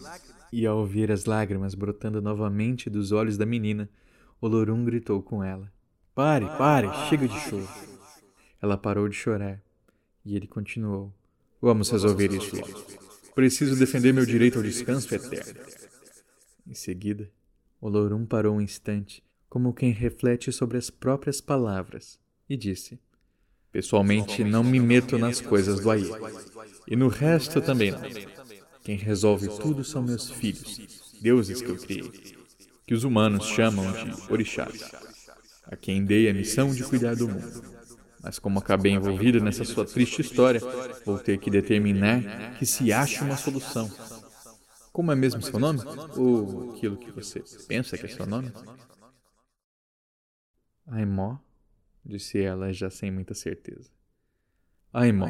E 0.50 0.66
ao 0.66 0.78
ouvir 0.78 1.12
as 1.12 1.26
lágrimas 1.26 1.74
brotando 1.74 2.22
novamente 2.22 2.88
dos 2.88 3.12
olhos 3.12 3.36
da 3.36 3.44
menina, 3.44 3.90
Olorum 4.40 4.82
gritou 4.82 5.22
com 5.22 5.44
ela: 5.44 5.70
Pare, 6.14 6.46
pare, 6.56 6.88
chega 7.10 7.28
de 7.28 7.38
choro. 7.40 7.68
Ela 8.60 8.78
parou 8.78 9.06
de 9.06 9.14
chorar 9.14 9.60
e 10.24 10.34
ele 10.34 10.46
continuou: 10.46 11.12
Vamos 11.60 11.90
resolver 11.90 12.32
isso. 12.32 12.56
Preciso 13.34 13.78
defender 13.78 14.14
meu 14.14 14.24
direito 14.24 14.56
ao 14.56 14.64
descanso 14.64 15.14
eterno. 15.14 15.60
Em 16.66 16.74
seguida, 16.74 17.30
Olorum 17.80 18.26
parou 18.26 18.56
um 18.56 18.60
instante, 18.60 19.22
como 19.48 19.72
quem 19.72 19.92
reflete 19.92 20.50
sobre 20.50 20.76
as 20.76 20.90
próprias 20.90 21.40
palavras, 21.40 22.18
e 22.48 22.56
disse: 22.56 22.98
Pessoalmente, 23.70 24.42
não 24.42 24.64
me 24.64 24.80
meto 24.80 25.16
nas 25.16 25.40
coisas 25.40 25.80
do 25.80 25.90
Aie. 25.90 26.10
E 26.88 26.96
no 26.96 27.06
resto 27.06 27.60
também 27.60 27.92
não. 27.92 28.00
Quem 28.82 28.96
resolve 28.96 29.48
tudo 29.60 29.84
são 29.84 30.02
meus 30.02 30.30
filhos, 30.30 31.12
deuses 31.20 31.62
que 31.62 31.68
eu 31.68 31.76
criei, 31.76 32.10
que 32.84 32.94
os 32.94 33.04
humanos 33.04 33.46
chamam 33.46 33.84
de 33.92 34.32
orixás, 34.32 34.90
a 35.64 35.76
quem 35.76 36.04
dei 36.04 36.28
a 36.28 36.34
missão 36.34 36.72
de 36.74 36.82
cuidar 36.82 37.14
do 37.14 37.28
mundo. 37.28 37.62
Mas 38.22 38.40
como 38.40 38.58
acabei 38.58 38.92
envolvida 38.92 39.38
nessa 39.38 39.64
sua 39.64 39.84
triste 39.84 40.20
história, 40.20 40.60
vou 41.04 41.16
ter 41.16 41.38
que 41.38 41.48
determinar 41.48 42.56
que 42.58 42.66
se 42.66 42.92
ache 42.92 43.22
uma 43.22 43.36
solução. 43.36 43.88
Como 44.96 45.12
é 45.12 45.14
mesmo 45.14 45.42
seu 45.42 45.58
nome? 45.58 45.80
Ou 46.16 46.72
aquilo 46.72 46.96
que 46.96 47.10
você 47.10 47.44
pensa 47.68 47.98
que 47.98 48.06
é 48.06 48.08
seu 48.08 48.24
nome? 48.24 48.50
Aimó, 50.86 51.36
disse 52.02 52.40
ela 52.40 52.72
já 52.72 52.88
sem 52.88 53.10
muita 53.10 53.34
certeza. 53.34 53.90
Aimó, 54.90 55.28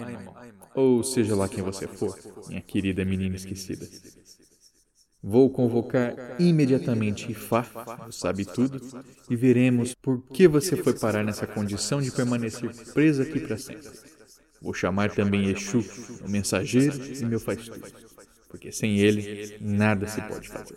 ou 0.72 1.02
seja 1.02 1.34
lá 1.34 1.48
quem 1.48 1.64
você 1.64 1.88
for, 1.88 2.16
minha 2.46 2.60
querida 2.60 3.04
menina 3.04 3.34
esquecida. 3.34 3.84
Vou 5.20 5.50
convocar 5.50 6.14
imediatamente 6.40 7.32
Ifá, 7.32 8.08
sabe 8.12 8.44
tudo, 8.44 8.80
e 9.28 9.34
veremos 9.34 9.94
por 9.94 10.22
que 10.28 10.46
você 10.46 10.76
foi 10.76 10.96
parar 10.96 11.24
nessa 11.24 11.44
condição 11.44 12.00
de 12.00 12.12
permanecer 12.12 12.70
presa 12.94 13.24
aqui 13.24 13.40
para 13.40 13.58
sempre. 13.58 13.90
Vou 14.62 14.72
chamar 14.72 15.12
também 15.12 15.50
Exu, 15.50 15.84
o 16.24 16.28
mensageiro 16.28 17.04
e 17.04 17.24
meu 17.24 17.40
faz 17.40 17.68
tudo, 17.68 18.15
porque 18.48 18.72
sem 18.72 18.98
ele 18.98 19.58
nada 19.60 20.06
se 20.06 20.20
pode 20.22 20.48
fazer. 20.48 20.76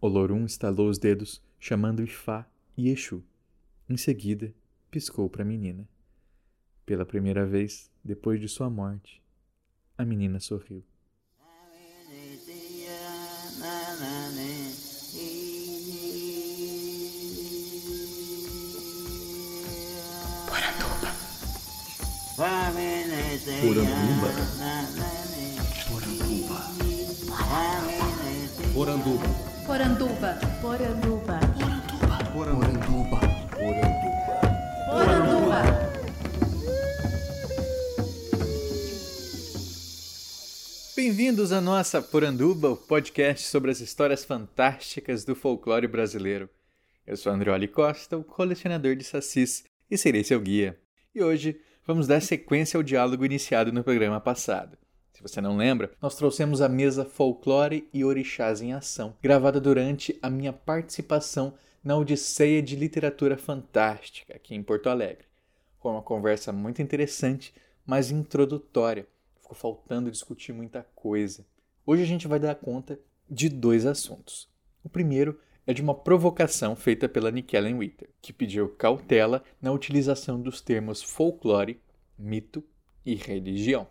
Olorum 0.00 0.44
estalou 0.44 0.88
os 0.88 0.98
dedos, 0.98 1.42
chamando 1.58 2.02
Ifá 2.02 2.46
e 2.76 2.88
Exu. 2.88 3.24
Em 3.88 3.96
seguida, 3.96 4.54
piscou 4.90 5.28
para 5.28 5.42
a 5.42 5.46
menina. 5.46 5.88
Pela 6.86 7.04
primeira 7.04 7.44
vez, 7.44 7.90
depois 8.04 8.40
de 8.40 8.48
sua 8.48 8.70
morte, 8.70 9.22
a 9.96 10.04
menina 10.04 10.38
sorriu. 10.40 10.84
Poranduba. 20.46 21.12
Poranduba. 23.60 25.17
Poranduba. 28.74 29.24
Poranduba. 29.66 30.38
Poranduba. 30.60 31.40
Poranduba. 32.32 33.20
Bem-vindos 40.96 41.52
à 41.52 41.60
nossa 41.60 42.02
Poranduba, 42.02 42.70
o 42.70 42.76
podcast 42.76 43.48
sobre 43.48 43.70
as 43.70 43.80
histórias 43.80 44.24
fantásticas 44.24 45.24
do 45.24 45.34
folclore 45.34 45.86
brasileiro. 45.86 46.48
Eu 47.06 47.16
sou 47.16 47.32
Andreoli 47.32 47.68
Costa, 47.68 48.16
o 48.16 48.24
colecionador 48.24 48.94
de 48.94 49.04
sacis, 49.04 49.64
e 49.90 49.96
serei 49.96 50.22
seu 50.22 50.40
guia. 50.40 50.78
E 51.14 51.22
hoje 51.22 51.60
vamos 51.86 52.06
dar 52.06 52.20
sequência 52.20 52.76
ao 52.76 52.82
diálogo 52.82 53.24
iniciado 53.24 53.72
no 53.72 53.82
programa 53.82 54.20
passado. 54.20 54.76
Se 55.18 55.22
você 55.22 55.40
não 55.40 55.56
lembra, 55.56 55.90
nós 56.00 56.14
trouxemos 56.14 56.62
a 56.62 56.68
mesa 56.68 57.04
Folclore 57.04 57.88
e 57.92 58.04
Orixás 58.04 58.62
em 58.62 58.72
Ação, 58.72 59.16
gravada 59.20 59.60
durante 59.60 60.16
a 60.22 60.30
minha 60.30 60.52
participação 60.52 61.54
na 61.82 61.96
Odisseia 61.96 62.62
de 62.62 62.76
Literatura 62.76 63.36
Fantástica, 63.36 64.36
aqui 64.36 64.54
em 64.54 64.62
Porto 64.62 64.88
Alegre. 64.88 65.24
Foi 65.80 65.90
uma 65.90 66.02
conversa 66.02 66.52
muito 66.52 66.80
interessante, 66.80 67.52
mas 67.84 68.12
introdutória. 68.12 69.08
Ficou 69.40 69.56
faltando 69.56 70.08
discutir 70.08 70.52
muita 70.52 70.86
coisa. 70.94 71.44
Hoje 71.84 72.04
a 72.04 72.06
gente 72.06 72.28
vai 72.28 72.38
dar 72.38 72.54
conta 72.54 72.96
de 73.28 73.48
dois 73.48 73.86
assuntos. 73.86 74.48
O 74.84 74.88
primeiro 74.88 75.36
é 75.66 75.74
de 75.74 75.82
uma 75.82 75.96
provocação 75.96 76.76
feita 76.76 77.08
pela 77.08 77.32
Nikellen 77.32 77.74
Witter, 77.74 78.08
que 78.22 78.32
pediu 78.32 78.68
cautela 78.68 79.42
na 79.60 79.72
utilização 79.72 80.40
dos 80.40 80.60
termos 80.60 81.02
folclore, 81.02 81.80
mito 82.16 82.62
e 83.04 83.16
religião. 83.16 83.88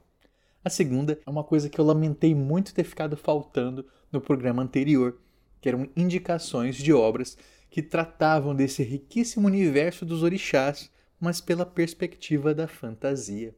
A 0.67 0.69
segunda 0.69 1.17
é 1.25 1.29
uma 1.29 1.45
coisa 1.45 1.69
que 1.69 1.79
eu 1.79 1.85
lamentei 1.85 2.35
muito 2.35 2.73
ter 2.73 2.83
ficado 2.83 3.15
faltando 3.15 3.85
no 4.11 4.19
programa 4.19 4.61
anterior, 4.61 5.17
que 5.61 5.69
eram 5.69 5.89
indicações 5.95 6.75
de 6.75 6.91
obras 6.91 7.37
que 7.69 7.81
tratavam 7.81 8.53
desse 8.53 8.83
riquíssimo 8.83 9.47
universo 9.47 10.05
dos 10.05 10.23
orixás, 10.23 10.91
mas 11.21 11.39
pela 11.39 11.65
perspectiva 11.65 12.53
da 12.53 12.67
fantasia. 12.67 13.55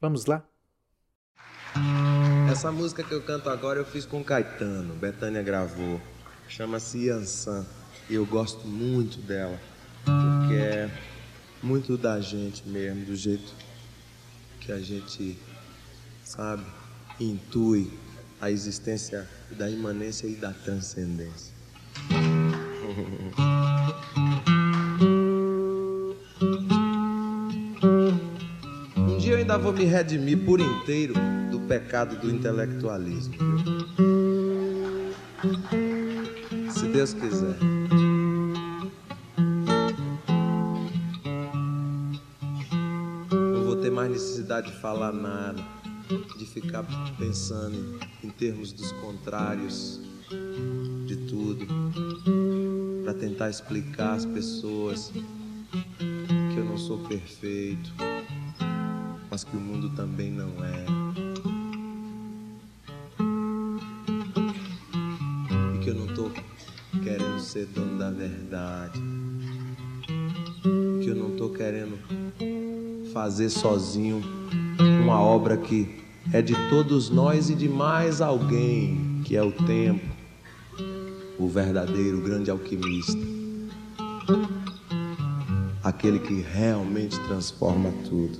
Vamos 0.00 0.26
lá? 0.26 0.44
Essa 2.50 2.72
música 2.72 3.04
que 3.04 3.14
eu 3.14 3.22
canto 3.22 3.48
agora 3.48 3.78
eu 3.78 3.86
fiz 3.86 4.04
com 4.04 4.24
Caetano, 4.24 4.92
Betânia 4.96 5.40
gravou. 5.40 6.00
Chama-se 6.48 7.06
Yansan. 7.06 7.64
Eu 8.10 8.26
gosto 8.26 8.66
muito 8.66 9.18
dela, 9.18 9.56
porque 10.04 10.54
é 10.56 10.90
muito 11.62 11.96
da 11.96 12.20
gente 12.20 12.68
mesmo, 12.68 13.04
do 13.04 13.14
jeito 13.14 13.54
que 14.64 14.72
a 14.72 14.80
gente, 14.80 15.38
sabe, 16.24 16.64
intui 17.20 17.90
a 18.40 18.50
existência 18.50 19.28
da 19.52 19.70
imanência 19.70 20.26
e 20.26 20.34
da 20.34 20.52
transcendência. 20.52 21.54
Um 28.96 29.18
dia 29.18 29.34
eu 29.34 29.38
ainda 29.38 29.58
vou 29.58 29.72
me 29.72 29.84
redimir 29.84 30.44
por 30.44 30.60
inteiro 30.60 31.14
do 31.50 31.60
pecado 31.60 32.16
do 32.16 32.30
intelectualismo. 32.30 33.34
Se 36.70 36.86
Deus 36.88 37.12
quiser. 37.14 37.56
Não 43.30 43.64
vou 43.64 43.76
ter 43.76 43.90
mais 43.90 44.10
necessidade 44.10 44.70
de 44.70 44.80
falar 44.80 45.12
nada, 45.12 45.62
de 46.36 46.46
ficar 46.46 46.84
pensando 47.18 47.98
em 48.22 48.28
termos 48.28 48.72
dos 48.72 48.92
contrários 48.92 50.00
de 51.06 51.16
tudo, 51.28 51.66
para 53.04 53.14
tentar 53.14 53.50
explicar 53.50 54.14
às 54.14 54.24
pessoas 54.24 55.12
que 55.98 56.56
eu 56.56 56.64
não 56.64 56.76
sou 56.76 56.98
perfeito, 56.98 57.92
mas 59.30 59.44
que 59.44 59.56
o 59.56 59.60
mundo 59.60 59.90
também 59.90 60.30
não 60.30 60.52
é. 60.64 60.84
E 65.74 65.78
que 65.78 65.90
eu 65.90 65.94
não 65.94 66.14
tô 66.14 66.30
querendo 67.02 67.40
ser 67.40 67.66
dono 67.66 67.98
da 67.98 68.10
verdade. 68.10 69.00
Que 71.02 71.08
eu 71.08 71.16
não 71.16 71.36
tô 71.36 71.50
querendo 71.50 71.98
fazer 73.12 73.50
sozinho 73.50 74.22
uma 75.04 75.20
obra 75.20 75.58
que 75.58 76.02
é 76.32 76.40
de 76.40 76.54
todos 76.70 77.10
nós 77.10 77.50
e 77.50 77.54
de 77.54 77.68
mais 77.68 78.22
alguém, 78.22 79.20
que 79.22 79.36
é 79.36 79.42
o 79.42 79.52
tempo 79.52 80.14
o 81.38 81.46
verdadeiro 81.46 82.22
grande 82.22 82.50
alquimista, 82.50 83.20
aquele 85.82 86.18
que 86.18 86.40
realmente 86.40 87.18
transforma 87.20 87.92
tudo. 88.08 88.38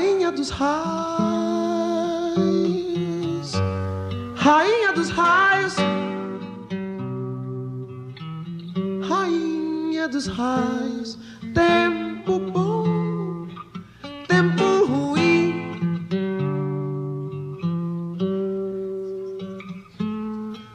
Rainha 0.00 0.32
dos 0.32 0.48
raios, 0.48 0.72
Rainha 4.34 4.94
dos 4.94 5.10
raios, 5.10 5.74
Rainha 9.06 10.08
dos 10.08 10.26
raios, 10.26 11.18
tempo 11.54 12.38
bom, 12.50 13.46
tempo 14.26 14.86
ruim. 14.86 15.68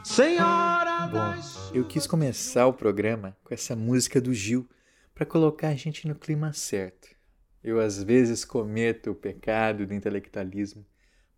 Senhora 0.04 1.08
Bom, 1.08 1.18
das 1.18 1.72
eu 1.74 1.84
quis 1.84 2.06
começar 2.06 2.68
o 2.68 2.72
programa 2.72 3.36
com 3.42 3.52
essa 3.52 3.74
música 3.74 4.20
do 4.20 4.32
Gil 4.32 4.68
para 5.12 5.26
colocar 5.26 5.70
a 5.70 5.74
gente 5.74 6.06
no 6.06 6.14
clima 6.14 6.52
certo. 6.52 7.15
Eu 7.66 7.80
às 7.80 8.00
vezes 8.00 8.44
cometo 8.44 9.10
o 9.10 9.14
pecado 9.16 9.84
do 9.84 9.92
intelectualismo, 9.92 10.86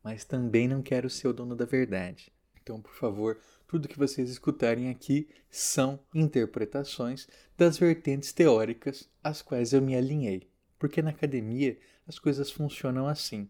mas 0.04 0.26
também 0.26 0.68
não 0.68 0.82
quero 0.82 1.08
ser 1.08 1.26
o 1.26 1.32
dono 1.32 1.56
da 1.56 1.64
verdade. 1.64 2.30
Então, 2.61 2.82
por 2.82 2.92
favor, 2.92 3.38
tudo 3.66 3.88
que 3.88 3.99
vocês 3.99 4.28
escutarem 4.28 4.90
aqui 4.90 5.26
são 5.49 5.99
interpretações 6.14 7.26
das 7.56 7.78
vertentes 7.78 8.30
teóricas 8.30 9.08
às 9.25 9.40
quais 9.40 9.73
eu 9.73 9.80
me 9.80 9.97
alinhei. 9.97 10.50
Porque 10.78 11.00
na 11.00 11.08
academia 11.08 11.78
as 12.06 12.18
coisas 12.18 12.50
funcionam 12.50 13.08
assim. 13.08 13.49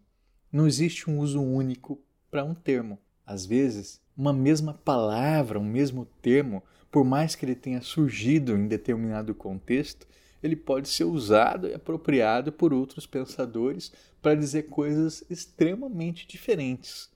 Não 0.49 0.65
existe 0.65 1.09
um 1.09 1.19
uso 1.19 1.41
único 1.43 2.01
para 2.31 2.45
um 2.45 2.55
termo. 2.55 2.97
Às 3.25 3.45
vezes, 3.45 4.01
uma 4.15 4.31
mesma 4.31 4.73
palavra, 4.73 5.59
um 5.59 5.65
mesmo 5.65 6.05
termo, 6.21 6.63
por 6.89 7.03
mais 7.03 7.35
que 7.35 7.43
ele 7.43 7.55
tenha 7.55 7.81
surgido 7.81 8.55
em 8.55 8.69
determinado 8.69 9.35
contexto, 9.35 10.07
ele 10.41 10.55
pode 10.55 10.87
ser 10.89 11.03
usado 11.03 11.67
e 11.67 11.73
apropriado 11.73 12.51
por 12.51 12.73
outros 12.73 13.05
pensadores 13.05 13.91
para 14.21 14.35
dizer 14.35 14.63
coisas 14.63 15.23
extremamente 15.29 16.27
diferentes. 16.27 17.09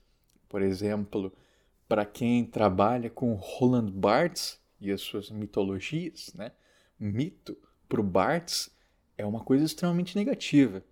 Por 0.48 0.62
exemplo, 0.62 1.32
para 1.88 2.04
quem 2.04 2.44
trabalha 2.44 3.10
com 3.10 3.34
Roland 3.34 3.90
Barthes 3.90 4.58
e 4.80 4.90
as 4.90 5.00
suas 5.00 5.30
mitologias, 5.30 6.32
né? 6.34 6.52
mito 6.98 7.56
para 7.88 8.00
o 8.00 8.04
Barthes 8.04 8.70
é 9.16 9.24
uma 9.24 9.40
coisa 9.40 9.64
extremamente 9.64 10.16
negativa. 10.16 10.82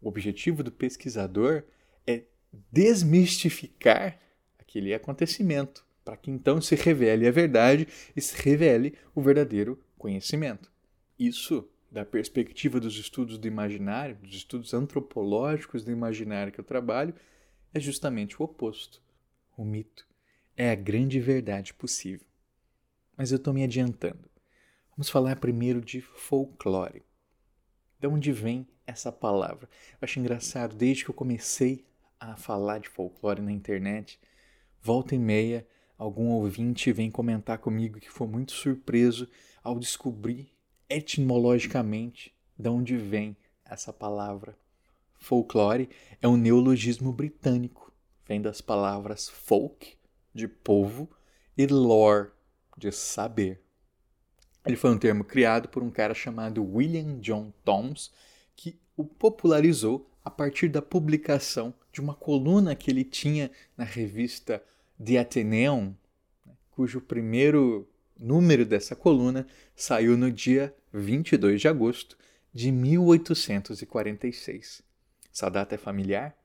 O 0.00 0.08
objetivo 0.08 0.62
do 0.62 0.72
pesquisador 0.72 1.64
é 2.06 2.24
desmistificar 2.72 4.18
aquele 4.58 4.94
acontecimento, 4.94 5.84
para 6.04 6.16
que 6.16 6.30
então 6.30 6.60
se 6.60 6.74
revele 6.74 7.26
a 7.26 7.30
verdade 7.30 7.86
e 8.16 8.20
se 8.20 8.40
revele 8.42 8.96
o 9.14 9.20
verdadeiro 9.20 9.82
conhecimento. 9.98 10.70
Isso, 11.18 11.68
da 11.90 12.04
perspectiva 12.04 12.78
dos 12.78 12.96
estudos 12.96 13.36
do 13.36 13.48
imaginário, 13.48 14.16
dos 14.16 14.34
estudos 14.34 14.72
antropológicos 14.72 15.82
do 15.82 15.90
imaginário 15.90 16.52
que 16.52 16.60
eu 16.60 16.64
trabalho, 16.64 17.14
é 17.74 17.80
justamente 17.80 18.40
o 18.40 18.44
oposto. 18.44 19.02
O 19.56 19.64
mito 19.64 20.06
é 20.56 20.70
a 20.70 20.74
grande 20.74 21.18
verdade 21.18 21.74
possível. 21.74 22.26
Mas 23.16 23.32
eu 23.32 23.36
estou 23.36 23.52
me 23.52 23.64
adiantando. 23.64 24.30
Vamos 24.96 25.10
falar 25.10 25.36
primeiro 25.36 25.80
de 25.80 26.00
folclore. 26.00 27.02
De 27.98 28.06
onde 28.06 28.32
vem 28.32 28.66
essa 28.86 29.10
palavra? 29.10 29.68
Eu 29.92 29.98
acho 30.02 30.20
engraçado, 30.20 30.76
desde 30.76 31.04
que 31.04 31.10
eu 31.10 31.14
comecei 31.14 31.84
a 32.18 32.36
falar 32.36 32.78
de 32.78 32.88
folclore 32.88 33.42
na 33.42 33.52
internet, 33.52 34.20
volta 34.80 35.14
e 35.14 35.18
meia, 35.18 35.66
algum 35.98 36.28
ouvinte 36.28 36.92
vem 36.92 37.10
comentar 37.10 37.58
comigo 37.58 37.98
que 37.98 38.10
foi 38.10 38.26
muito 38.26 38.52
surpreso 38.52 39.28
ao 39.62 39.78
descobrir 39.78 40.52
etimologicamente 40.90 42.34
de 42.58 42.68
onde 42.68 42.96
vem 42.96 43.36
essa 43.64 43.92
palavra. 43.92 44.58
Folclore 45.14 45.88
é 46.20 46.26
um 46.26 46.36
neologismo 46.36 47.12
britânico, 47.12 47.92
vem 48.26 48.42
das 48.42 48.60
palavras 48.60 49.28
folk, 49.28 49.96
de 50.34 50.48
povo, 50.48 51.08
e 51.56 51.66
lore, 51.66 52.30
de 52.76 52.90
saber. 52.90 53.62
Ele 54.66 54.76
foi 54.76 54.90
um 54.90 54.98
termo 54.98 55.24
criado 55.24 55.68
por 55.68 55.82
um 55.82 55.90
cara 55.90 56.14
chamado 56.14 56.64
William 56.64 57.18
John 57.20 57.52
Thoms, 57.64 58.10
que 58.56 58.78
o 58.96 59.04
popularizou 59.04 60.10
a 60.24 60.30
partir 60.30 60.68
da 60.68 60.82
publicação 60.82 61.72
de 61.92 62.00
uma 62.00 62.14
coluna 62.14 62.74
que 62.74 62.90
ele 62.90 63.04
tinha 63.04 63.50
na 63.76 63.84
revista 63.84 64.62
The 65.02 65.18
Athenaeum, 65.18 65.94
né, 66.44 66.54
cujo 66.70 67.00
primeiro 67.00 67.88
número 68.18 68.66
dessa 68.66 68.94
coluna 68.94 69.46
saiu 69.74 70.16
no 70.16 70.30
dia 70.30 70.74
22 70.92 71.60
de 71.60 71.68
agosto 71.68 72.18
de 72.52 72.72
1846. 72.72 74.82
Essa 75.32 75.48
data 75.48 75.76
é 75.76 75.78
familiar? 75.78 76.36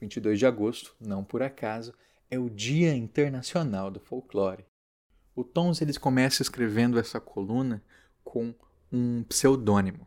22 0.00 0.38
de 0.38 0.46
agosto, 0.46 0.94
não 1.00 1.24
por 1.24 1.42
acaso, 1.42 1.92
é 2.30 2.38
o 2.38 2.48
Dia 2.48 2.94
Internacional 2.94 3.90
do 3.90 3.98
Folclore. 4.00 4.64
O 5.34 5.42
Tons 5.42 5.80
eles 5.80 5.98
começa 5.98 6.42
escrevendo 6.42 6.98
essa 6.98 7.20
coluna 7.20 7.82
com 8.22 8.54
um 8.90 9.22
pseudônimo. 9.24 10.06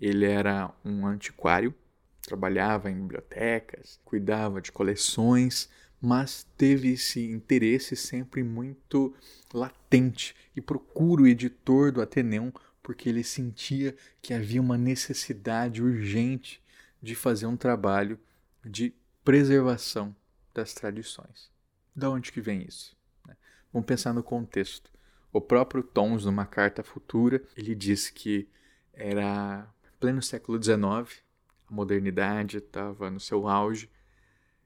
Ele 0.00 0.26
era 0.26 0.72
um 0.84 1.06
antiquário, 1.06 1.74
trabalhava 2.22 2.90
em 2.90 2.94
bibliotecas, 2.94 4.00
cuidava 4.04 4.60
de 4.60 4.72
coleções, 4.72 5.68
mas 6.00 6.46
teve 6.56 6.92
esse 6.92 7.30
interesse 7.30 7.96
sempre 7.96 8.42
muito 8.42 9.14
latente 9.52 10.34
e 10.54 10.60
procura 10.60 11.22
o 11.22 11.26
editor 11.26 11.92
do 11.92 12.02
Ateneum 12.02 12.52
porque 12.84 13.08
ele 13.08 13.24
sentia 13.24 13.96
que 14.20 14.34
havia 14.34 14.60
uma 14.60 14.76
necessidade 14.76 15.82
urgente 15.82 16.62
de 17.02 17.14
fazer 17.14 17.46
um 17.46 17.56
trabalho 17.56 18.20
de 18.62 18.94
preservação 19.24 20.14
das 20.52 20.74
tradições. 20.74 21.50
Da 21.96 22.10
onde 22.10 22.30
que 22.30 22.42
vem 22.42 22.62
isso? 22.62 22.94
né? 23.26 23.36
Vamos 23.72 23.86
pensar 23.86 24.12
no 24.12 24.22
contexto. 24.22 24.92
O 25.32 25.40
próprio 25.40 25.82
Tons, 25.82 26.26
numa 26.26 26.44
carta 26.44 26.82
futura, 26.82 27.42
ele 27.56 27.74
diz 27.74 28.10
que 28.10 28.46
era 28.92 29.66
pleno 29.98 30.22
século 30.22 30.62
XIX, 30.62 31.22
a 31.66 31.74
modernidade 31.74 32.58
estava 32.58 33.10
no 33.10 33.18
seu 33.18 33.48
auge, 33.48 33.90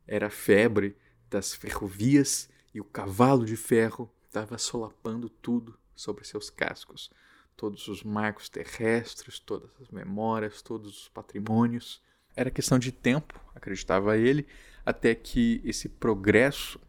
era 0.08 0.26
a 0.26 0.30
febre 0.30 0.96
das 1.30 1.54
ferrovias 1.54 2.50
e 2.74 2.80
o 2.80 2.84
cavalo 2.84 3.46
de 3.46 3.56
ferro 3.56 4.12
estava 4.26 4.58
solapando 4.58 5.28
tudo 5.28 5.78
sobre 5.94 6.24
seus 6.24 6.50
cascos. 6.50 7.12
Todos 7.58 7.88
os 7.88 8.04
marcos 8.04 8.48
terrestres, 8.48 9.40
todas 9.40 9.70
as 9.82 9.88
memórias, 9.88 10.62
todos 10.62 11.02
os 11.02 11.08
patrimônios. 11.08 12.00
Era 12.36 12.52
questão 12.52 12.78
de 12.78 12.92
tempo, 12.92 13.34
acreditava 13.52 14.16
ele, 14.16 14.46
até 14.86 15.12
que 15.12 15.60
esse 15.64 15.88
progresso 15.88 16.80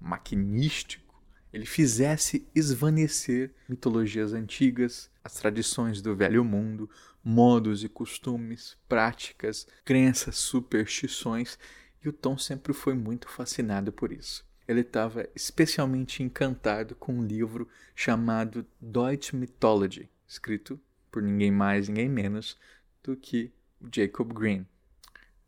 maquinístico 0.00 1.14
ele 1.52 1.64
fizesse 1.64 2.44
esvanecer 2.54 3.54
mitologias 3.68 4.32
antigas, 4.32 5.08
as 5.22 5.34
tradições 5.34 6.02
do 6.02 6.14
velho 6.16 6.44
mundo, 6.44 6.90
modos 7.22 7.84
e 7.84 7.88
costumes, 7.88 8.76
práticas, 8.88 9.66
crenças, 9.84 10.36
superstições, 10.36 11.56
e 12.04 12.08
o 12.08 12.12
Tom 12.12 12.36
sempre 12.36 12.72
foi 12.72 12.94
muito 12.94 13.28
fascinado 13.28 13.92
por 13.92 14.12
isso. 14.12 14.44
Ele 14.66 14.80
estava 14.80 15.28
especialmente 15.36 16.20
encantado 16.20 16.96
com 16.96 17.14
um 17.14 17.24
livro 17.24 17.68
chamado 17.94 18.66
Deutsche 18.80 19.36
Mythology, 19.36 20.10
escrito 20.26 20.80
por 21.10 21.22
ninguém 21.22 21.50
mais, 21.50 21.88
ninguém 21.88 22.08
menos 22.08 22.58
do 23.02 23.16
que 23.16 23.52
Jacob 23.94 24.32
Green. 24.32 24.66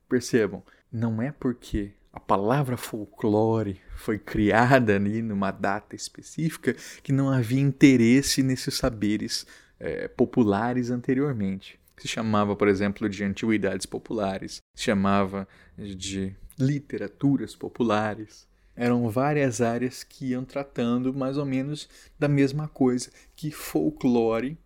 Percebam, 0.08 0.62
não 0.90 1.20
é 1.20 1.32
porque 1.32 1.92
a 2.12 2.18
palavra 2.18 2.76
folclore 2.76 3.80
foi 3.94 4.18
criada 4.18 4.96
ali 4.96 5.20
numa 5.20 5.50
data 5.50 5.94
específica 5.94 6.74
que 7.02 7.12
não 7.12 7.30
havia 7.30 7.60
interesse 7.60 8.42
nesses 8.42 8.74
saberes 8.74 9.46
é, 9.78 10.08
populares 10.08 10.90
anteriormente. 10.90 11.78
Se 11.98 12.08
chamava, 12.08 12.56
por 12.56 12.68
exemplo, 12.68 13.08
de 13.08 13.24
antiguidades 13.24 13.86
populares, 13.86 14.62
se 14.74 14.84
chamava 14.84 15.46
de 15.76 16.34
literaturas 16.58 17.54
populares. 17.54 18.48
Eram 18.74 19.10
várias 19.10 19.60
áreas 19.60 20.04
que 20.04 20.26
iam 20.26 20.44
tratando 20.44 21.12
mais 21.12 21.36
ou 21.36 21.44
menos 21.44 21.88
da 22.18 22.28
mesma 22.28 22.68
coisa, 22.68 23.10
que 23.34 23.50
folclore 23.50 24.56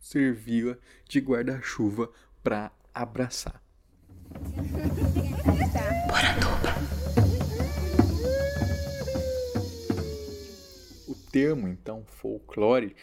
servia 0.00 0.78
de 1.08 1.20
guarda-chuva 1.20 2.10
para 2.42 2.72
abraçar. 2.92 3.62
O 11.06 11.14
termo, 11.30 11.68
então, 11.68 12.04
folclore, 12.06 12.96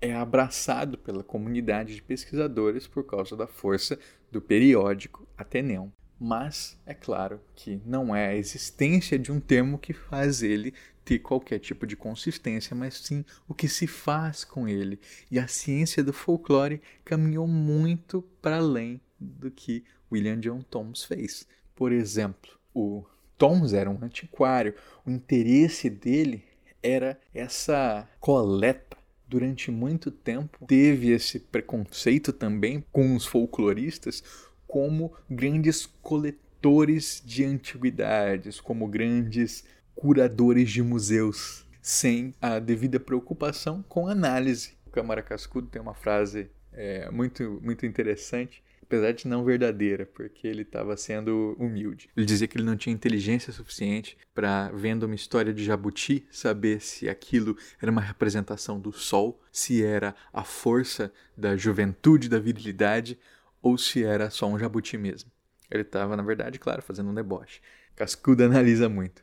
é 0.00 0.14
abraçado 0.14 0.96
pela 0.96 1.22
comunidade 1.22 1.94
de 1.94 2.02
pesquisadores 2.02 2.86
por 2.86 3.04
causa 3.04 3.36
da 3.36 3.46
força 3.46 3.98
do 4.32 4.40
periódico 4.40 5.28
Ateneum. 5.36 5.92
Mas 6.18 6.78
é 6.84 6.94
claro 6.94 7.40
que 7.54 7.80
não 7.84 8.14
é 8.14 8.28
a 8.28 8.36
existência 8.36 9.18
de 9.18 9.32
um 9.32 9.40
termo 9.40 9.78
que 9.78 9.92
faz 9.92 10.42
ele 10.42 10.74
ter 11.10 11.18
qualquer 11.18 11.58
tipo 11.58 11.88
de 11.88 11.96
consistência, 11.96 12.76
mas 12.76 12.94
sim 12.94 13.24
o 13.48 13.52
que 13.52 13.68
se 13.68 13.88
faz 13.88 14.44
com 14.44 14.68
ele. 14.68 15.00
E 15.28 15.40
a 15.40 15.48
ciência 15.48 16.04
do 16.04 16.12
folclore 16.12 16.80
caminhou 17.04 17.48
muito 17.48 18.22
para 18.40 18.58
além 18.58 19.00
do 19.18 19.50
que 19.50 19.82
William 20.10 20.38
John 20.38 20.62
Thoms 20.62 21.02
fez. 21.02 21.48
Por 21.74 21.90
exemplo, 21.90 22.52
o 22.72 23.04
Thoms 23.36 23.72
era 23.72 23.90
um 23.90 23.98
antiquário, 24.00 24.72
o 25.04 25.10
interesse 25.10 25.90
dele 25.90 26.44
era 26.80 27.20
essa 27.34 28.08
coleta 28.20 28.96
durante 29.26 29.70
muito 29.70 30.10
tempo 30.10 30.66
teve 30.66 31.10
esse 31.10 31.38
preconceito 31.38 32.32
também 32.32 32.84
com 32.90 33.14
os 33.14 33.24
folcloristas 33.24 34.24
como 34.66 35.12
grandes 35.28 35.86
coletores 35.86 37.22
de 37.24 37.44
antiguidades, 37.44 38.60
como 38.60 38.88
grandes 38.88 39.64
curadores 40.00 40.70
de 40.70 40.82
museus, 40.82 41.66
sem 41.82 42.32
a 42.40 42.58
devida 42.58 42.98
preocupação 42.98 43.84
com 43.86 44.08
análise. 44.08 44.72
O 44.86 44.90
Câmara 44.90 45.22
Cascudo 45.22 45.68
tem 45.68 45.80
uma 45.80 45.92
frase 45.92 46.50
é, 46.72 47.10
muito, 47.10 47.60
muito 47.62 47.84
interessante 47.84 48.62
apesar 48.82 49.12
de 49.12 49.28
não 49.28 49.44
verdadeira, 49.44 50.04
porque 50.04 50.48
ele 50.48 50.62
estava 50.62 50.96
sendo 50.96 51.54
humilde. 51.60 52.10
Ele 52.16 52.26
dizia 52.26 52.48
que 52.48 52.58
ele 52.58 52.64
não 52.64 52.76
tinha 52.76 52.92
inteligência 52.92 53.52
suficiente 53.52 54.18
para, 54.34 54.68
vendo 54.70 55.04
uma 55.04 55.14
história 55.14 55.54
de 55.54 55.62
jabuti, 55.62 56.26
saber 56.28 56.80
se 56.80 57.08
aquilo 57.08 57.56
era 57.80 57.92
uma 57.92 58.00
representação 58.00 58.80
do 58.80 58.90
sol, 58.90 59.40
se 59.52 59.84
era 59.84 60.12
a 60.32 60.42
força 60.42 61.12
da 61.36 61.56
juventude, 61.56 62.28
da 62.28 62.40
virilidade, 62.40 63.16
ou 63.62 63.78
se 63.78 64.02
era 64.02 64.28
só 64.28 64.48
um 64.48 64.58
jabuti 64.58 64.98
mesmo. 64.98 65.30
Ele 65.70 65.82
estava, 65.82 66.16
na 66.16 66.22
verdade, 66.24 66.58
claro, 66.58 66.82
fazendo 66.82 67.10
um 67.10 67.14
deboche. 67.14 67.60
Cascudo 67.94 68.42
analisa 68.42 68.88
muito. 68.88 69.22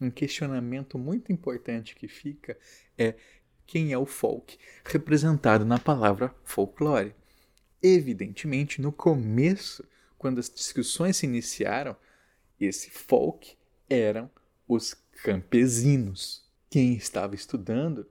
Um 0.00 0.10
questionamento 0.10 0.98
muito 0.98 1.30
importante 1.30 1.94
que 1.94 2.08
fica 2.08 2.56
é 2.96 3.14
quem 3.66 3.92
é 3.92 3.98
o 3.98 4.06
folk, 4.06 4.58
representado 4.84 5.64
na 5.64 5.78
palavra 5.78 6.34
folclore. 6.42 7.14
Evidentemente, 7.82 8.80
no 8.80 8.90
começo, 8.90 9.86
quando 10.18 10.38
as 10.38 10.50
discussões 10.50 11.18
se 11.18 11.26
iniciaram, 11.26 11.94
esse 12.58 12.90
folk 12.90 13.56
eram 13.88 14.30
os 14.66 14.94
campesinos. 15.22 16.48
Quem 16.68 16.94
estava 16.94 17.34
estudando 17.34 18.08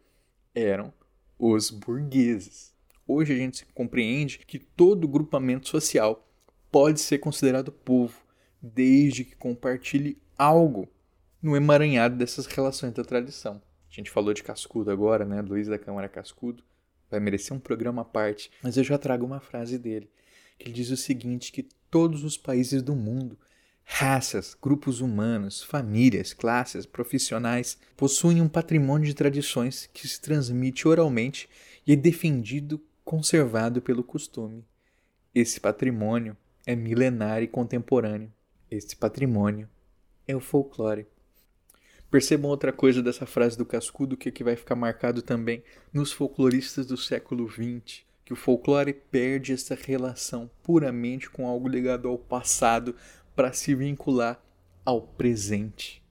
eram 0.53 0.93
os 1.37 1.69
burgueses. 1.69 2.73
Hoje 3.07 3.33
a 3.33 3.37
gente 3.37 3.65
compreende 3.73 4.39
que 4.39 4.59
todo 4.59 5.07
grupamento 5.07 5.67
social 5.67 6.27
pode 6.71 6.99
ser 6.99 7.17
considerado 7.17 7.71
povo, 7.71 8.21
desde 8.61 9.23
que 9.23 9.35
compartilhe 9.35 10.21
algo 10.37 10.87
no 11.41 11.55
emaranhado 11.55 12.15
dessas 12.15 12.45
relações 12.45 12.93
da 12.93 13.03
tradição. 13.03 13.61
A 13.89 13.93
gente 13.93 14.11
falou 14.11 14.33
de 14.33 14.43
Cascudo 14.43 14.91
agora, 14.91 15.25
né? 15.25 15.41
Luiz 15.41 15.67
da 15.67 15.79
Câmara 15.79 16.07
Cascudo 16.07 16.63
vai 17.09 17.19
merecer 17.19 17.55
um 17.55 17.59
programa 17.59 18.03
à 18.03 18.05
parte, 18.05 18.51
mas 18.61 18.77
eu 18.77 18.83
já 18.83 18.97
trago 18.97 19.25
uma 19.25 19.39
frase 19.39 19.77
dele, 19.77 20.09
que 20.57 20.67
ele 20.67 20.73
diz 20.73 20.91
o 20.91 20.97
seguinte, 20.97 21.51
que 21.51 21.67
todos 21.89 22.23
os 22.23 22.37
países 22.37 22.83
do 22.83 22.95
mundo, 22.95 23.37
raças, 23.83 24.55
grupos 24.61 25.01
humanos, 25.01 25.63
famílias, 25.63 26.33
classes, 26.33 26.85
profissionais, 26.85 27.79
possuem 27.97 28.41
um 28.41 28.47
patrimônio 28.47 29.07
de 29.07 29.15
tradições 29.15 29.89
que 29.91 30.07
se 30.07 30.21
transmite 30.21 30.87
oralmente 30.87 31.49
e 31.87 31.93
é 31.93 31.95
defendido, 31.95 32.79
conservado 33.03 33.81
pelo 33.81 34.03
costume. 34.03 34.63
Esse 35.33 35.59
patrimônio 35.59 36.37
é 36.65 36.75
milenar 36.75 37.41
e 37.41 37.47
contemporâneo. 37.47 38.31
Esse 38.69 38.95
patrimônio 38.95 39.67
é 40.27 40.35
o 40.35 40.39
folclore. 40.39 41.07
Percebam 42.11 42.49
outra 42.49 42.73
coisa 42.73 43.03
dessa 43.03 43.25
frase 43.25 43.57
do 43.57 43.65
Cascudo 43.65 44.17
que, 44.17 44.31
que 44.31 44.43
vai 44.43 44.55
ficar 44.55 44.75
marcado 44.75 45.21
também 45.21 45.63
nos 45.93 46.11
folcloristas 46.11 46.87
do 46.87 46.97
século 46.97 47.47
XX, 47.47 48.03
que 48.25 48.33
o 48.33 48.35
folclore 48.35 48.93
perde 48.93 49.53
essa 49.53 49.75
relação 49.75 50.49
puramente 50.63 51.29
com 51.29 51.47
algo 51.47 51.67
ligado 51.67 52.07
ao 52.07 52.17
passado 52.17 52.95
para 53.35 53.53
se 53.53 53.75
vincular 53.75 54.41
ao 54.83 55.01
presente. 55.01 56.01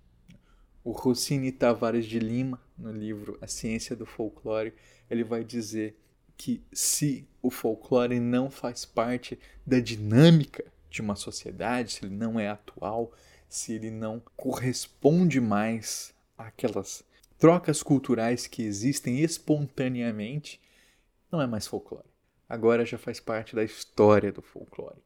O 0.84 0.92
Rossini 0.92 1.50
Tavares 1.50 2.06
de 2.06 2.20
Lima, 2.20 2.61
no 2.78 2.92
livro 2.92 3.37
A 3.42 3.48
Ciência 3.48 3.96
do 3.96 4.06
Folclore, 4.06 4.72
ele 5.11 5.24
vai 5.24 5.42
dizer 5.42 5.98
que 6.37 6.62
se 6.72 7.26
o 7.42 7.50
folclore 7.50 8.20
não 8.20 8.48
faz 8.48 8.84
parte 8.84 9.37
da 9.66 9.80
dinâmica 9.80 10.64
de 10.88 11.02
uma 11.02 11.16
sociedade, 11.16 11.92
se 11.92 12.04
ele 12.04 12.14
não 12.14 12.38
é 12.38 12.48
atual, 12.48 13.12
se 13.48 13.72
ele 13.72 13.90
não 13.90 14.22
corresponde 14.37 15.40
mais 15.40 16.14
àquelas 16.37 17.02
trocas 17.38 17.82
culturais 17.82 18.46
que 18.46 18.62
existem 18.62 19.20
espontaneamente, 19.20 20.61
não 21.30 21.40
é 21.40 21.46
mais 21.46 21.66
folclore. 21.66 22.08
Agora 22.48 22.84
já 22.84 22.98
faz 22.98 23.20
parte 23.20 23.54
da 23.54 23.62
história 23.62 24.32
do 24.32 24.42
folclore. 24.42 25.02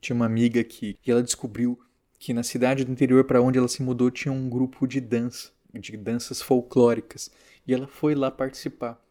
Tinha 0.00 0.16
uma 0.16 0.26
amiga 0.26 0.64
que, 0.64 0.94
que 0.94 1.10
ela 1.10 1.22
descobriu 1.22 1.78
que 2.18 2.32
na 2.32 2.42
cidade 2.42 2.84
do 2.84 2.92
interior 2.92 3.24
para 3.24 3.42
onde 3.42 3.58
ela 3.58 3.68
se 3.68 3.82
mudou 3.82 4.10
tinha 4.10 4.32
um 4.32 4.48
grupo 4.48 4.86
de 4.86 5.00
dança, 5.00 5.50
de 5.72 5.96
danças 5.96 6.40
folclóricas, 6.40 7.30
e 7.66 7.74
ela 7.74 7.86
foi 7.86 8.14
lá 8.14 8.30
participar. 8.30 9.02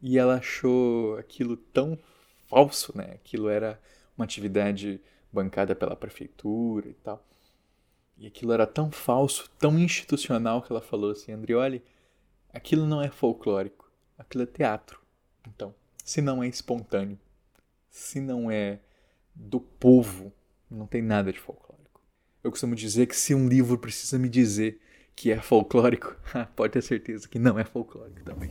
E 0.00 0.18
ela 0.18 0.36
achou 0.36 1.16
aquilo 1.16 1.56
tão 1.56 1.98
falso, 2.46 2.96
né? 2.96 3.12
Aquilo 3.14 3.48
era 3.48 3.80
uma 4.16 4.24
atividade 4.24 5.00
bancada 5.32 5.74
pela 5.74 5.96
prefeitura 5.96 6.88
e 6.88 6.94
tal. 6.94 7.24
E 8.16 8.26
aquilo 8.26 8.52
era 8.52 8.66
tão 8.66 8.90
falso, 8.90 9.50
tão 9.58 9.78
institucional 9.78 10.62
que 10.62 10.72
ela 10.72 10.80
falou 10.80 11.10
assim, 11.10 11.32
Andrioli, 11.32 11.82
aquilo 12.52 12.86
não 12.86 13.02
é 13.02 13.10
folclórico, 13.10 13.90
aquilo 14.16 14.44
é 14.44 14.46
teatro. 14.46 15.00
Então, 15.48 15.74
se 16.04 16.20
não 16.20 16.42
é 16.42 16.48
espontâneo, 16.48 17.18
se 17.90 18.20
não 18.20 18.50
é 18.50 18.80
do 19.34 19.60
povo, 19.60 20.32
não 20.70 20.86
tem 20.86 21.02
nada 21.02 21.32
de 21.32 21.40
folclórico. 21.40 22.00
Eu 22.42 22.50
costumo 22.50 22.74
dizer 22.74 23.06
que 23.06 23.16
se 23.16 23.34
um 23.34 23.48
livro 23.48 23.78
precisa 23.78 24.18
me 24.18 24.28
dizer 24.28 24.80
que 25.16 25.30
é 25.30 25.40
folclórico, 25.40 26.16
pode 26.54 26.72
ter 26.72 26.82
certeza 26.82 27.28
que 27.28 27.38
não 27.38 27.58
é 27.58 27.64
folclórico 27.64 28.22
também. 28.22 28.50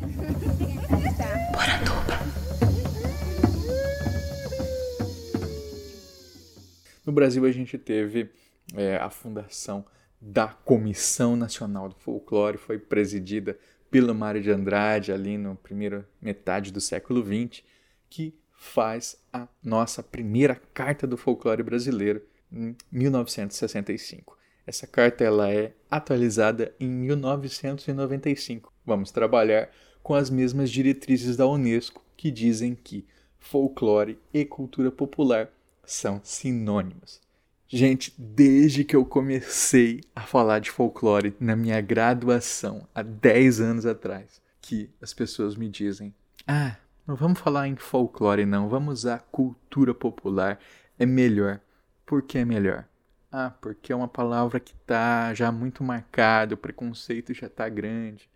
No 7.06 7.12
Brasil 7.12 7.46
a 7.46 7.52
gente 7.52 7.78
teve 7.78 8.30
é, 8.76 8.98
a 8.98 9.10
fundação 9.10 9.86
da 10.20 10.48
Comissão 10.48 11.36
Nacional 11.36 11.90
do 11.90 11.96
Folclore, 11.96 12.58
foi 12.58 12.80
presidida 12.80 13.58
pelo 13.92 14.16
Mário 14.16 14.42
de 14.42 14.50
Andrade 14.50 15.12
ali 15.12 15.38
no 15.38 15.56
primeiro 15.56 16.06
metade 16.22 16.72
do 16.72 16.82
século 16.82 17.24
XX, 17.24 17.64
que 18.10 18.34
faz 18.54 19.18
a 19.32 19.48
nossa 19.62 20.02
primeira 20.02 20.56
carta 20.74 21.06
do 21.06 21.18
folclore 21.18 21.62
brasileiro 21.62 22.24
em 22.52 22.76
1965. 22.92 24.38
Essa 24.66 24.88
carta 24.88 25.24
ela 25.24 25.52
é 25.52 25.74
atualizada 25.92 26.74
em 26.80 26.88
1995. 26.88 28.72
Vamos 28.86 29.12
trabalhar 29.12 29.70
com 30.02 30.14
as 30.14 30.30
mesmas 30.30 30.72
diretrizes 30.72 31.36
da 31.36 31.46
Unesco 31.46 32.04
que 32.16 32.32
dizem 32.32 32.74
que 32.74 33.06
folclore 33.38 34.18
e 34.34 34.46
cultura 34.46 34.90
popular 34.90 35.50
são 35.86 36.22
sinônimos. 36.24 37.23
Gente, 37.68 38.14
desde 38.18 38.84
que 38.84 38.96
eu 38.96 39.06
comecei 39.06 40.02
a 40.16 40.22
falar 40.22 40.60
de 40.60 40.70
folclore 40.70 41.36
na 41.40 41.56
minha 41.56 41.82
graduação, 41.82 42.88
há 42.94 43.02
10 43.02 43.62
anos 43.62 43.86
atrás, 43.86 44.42
que 44.62 44.90
as 45.02 45.14
pessoas 45.14 45.56
me 45.56 45.68
dizem: 45.68 46.14
Ah, 46.48 46.76
não 47.08 47.16
vamos 47.16 47.40
falar 47.40 47.68
em 47.68 47.76
folclore, 47.76 48.46
não, 48.46 48.70
vamos 48.70 49.00
usar 49.00 49.28
cultura 49.32 49.94
popular, 49.94 50.60
é 51.00 51.06
melhor. 51.06 51.60
Por 52.06 52.22
que 52.22 52.38
é 52.38 52.46
melhor? 52.46 52.86
Ah, 53.32 53.50
porque 53.50 53.92
é 53.92 53.96
uma 53.96 54.08
palavra 54.08 54.60
que 54.60 54.74
está 54.74 55.34
já 55.34 55.52
muito 55.52 55.84
marcada, 55.84 56.54
o 56.54 56.58
preconceito 56.58 57.34
já 57.34 57.48
está 57.48 57.68
grande. 57.68 58.30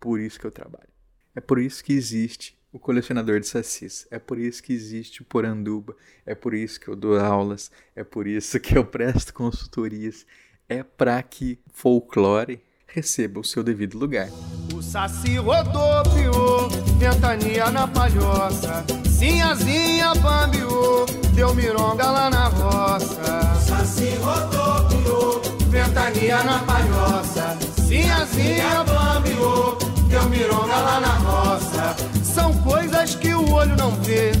Por 0.00 0.18
isso 0.18 0.40
que 0.40 0.46
eu 0.46 0.50
trabalho. 0.50 0.88
É 1.34 1.40
por 1.40 1.58
isso 1.58 1.84
que 1.84 1.92
existe 1.92 2.55
o 2.76 2.78
colecionador 2.78 3.40
de 3.40 3.48
sacis. 3.48 4.06
É 4.10 4.18
por 4.18 4.38
isso 4.38 4.62
que 4.62 4.72
existe 4.72 5.22
o 5.22 5.24
Poranduba, 5.24 5.96
é 6.26 6.34
por 6.34 6.52
isso 6.52 6.78
que 6.78 6.88
eu 6.88 6.94
dou 6.94 7.18
aulas, 7.18 7.70
é 7.94 8.04
por 8.04 8.26
isso 8.26 8.60
que 8.60 8.76
eu 8.76 8.84
presto 8.84 9.32
consultorias. 9.32 10.26
É 10.68 10.82
para 10.82 11.22
que 11.22 11.58
folclore 11.72 12.60
receba 12.86 13.40
o 13.40 13.44
seu 13.44 13.62
devido 13.62 13.96
lugar. 13.96 14.28
O 14.74 14.82
saci 14.82 15.36
rodopiou, 15.36 16.68
ventania 16.98 17.70
na 17.70 17.88
palhoça. 17.88 18.84
Sinhazinha 19.08 20.14
bambiou, 20.16 21.06
deu 21.34 21.54
mironga 21.54 22.10
lá 22.10 22.28
na 22.28 22.48
roça. 22.48 23.54
Saci 23.60 24.10
rodopiou, 24.16 25.40
ventania 25.70 26.42
na 26.42 26.58
palhoça. 26.58 27.56
Sinhazinha 27.86 28.84
bambiou, 28.84 29.78
deu 30.10 30.28
mironga 30.28 30.76
lá 30.76 31.00
na 31.00 31.14
roça. 31.14 32.15
São 32.36 32.52
coisas 32.62 33.14
que 33.14 33.32
o 33.32 33.50
olho 33.50 33.74
não 33.78 33.92
vê 34.02 34.32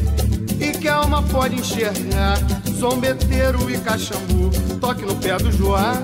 e 0.60 0.70
que 0.78 0.86
a 0.86 0.96
alma 0.96 1.22
pode 1.22 1.54
enxergar. 1.54 2.36
Zombeteiro 2.70 3.70
e 3.70 3.78
cachambu, 3.78 4.50
toque 4.78 5.02
no 5.06 5.16
pé 5.16 5.38
do 5.38 5.50
joá. 5.50 5.94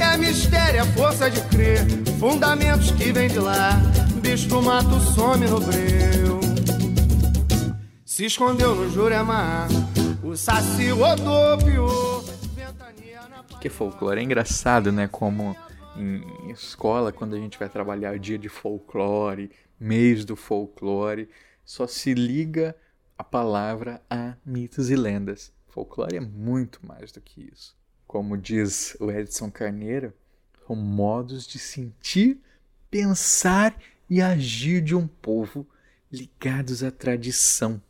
É 0.00 0.16
mistério, 0.16 0.80
é 0.80 0.84
força 0.86 1.30
de 1.30 1.40
crer. 1.42 1.86
Fundamentos 2.18 2.90
que 2.90 3.12
vem 3.12 3.28
de 3.28 3.38
lá. 3.38 3.80
Bicho 4.20 4.48
do 4.48 4.60
mato 4.60 4.98
some 5.14 5.46
no 5.46 5.60
breu. 5.60 6.40
Se 8.04 8.24
escondeu 8.24 8.74
no 8.74 8.90
Jurema. 8.90 9.68
O 10.20 10.36
saci 10.36 10.90
rodopiou. 10.90 12.24
Que 13.60 13.68
folclore 13.68 14.18
é 14.18 14.24
engraçado, 14.24 14.90
né? 14.90 15.06
Como 15.06 15.56
em 15.96 16.50
escola, 16.50 17.12
quando 17.12 17.36
a 17.36 17.38
gente 17.38 17.56
vai 17.56 17.68
trabalhar 17.68 18.18
dia 18.18 18.36
de 18.36 18.48
folclore, 18.48 19.48
mês 19.82 20.24
do 20.24 20.36
folclore, 20.36 21.28
só 21.64 21.86
se 21.86 22.14
liga 22.14 22.76
a 23.18 23.24
palavra 23.24 24.00
a 24.08 24.36
mitos 24.46 24.90
e 24.90 24.96
lendas. 24.96 25.52
Folclore 25.68 26.16
é 26.16 26.20
muito 26.20 26.86
mais 26.86 27.10
do 27.10 27.20
que 27.20 27.50
isso. 27.52 27.76
Como 28.06 28.38
diz 28.38 28.96
o 29.00 29.10
Edson 29.10 29.50
Carneiro, 29.50 30.12
são 30.66 30.76
modos 30.76 31.46
de 31.46 31.58
sentir, 31.58 32.40
pensar 32.90 33.76
e 34.08 34.20
agir 34.22 34.82
de 34.82 34.94
um 34.94 35.06
povo 35.06 35.66
ligados 36.10 36.84
à 36.84 36.90
tradição. 36.90 37.82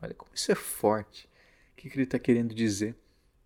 Olha 0.00 0.14
como 0.14 0.30
isso 0.34 0.52
é 0.52 0.54
forte. 0.54 1.28
O 1.72 1.76
que 1.76 1.88
ele 1.88 2.04
está 2.04 2.18
querendo 2.18 2.54
dizer? 2.54 2.96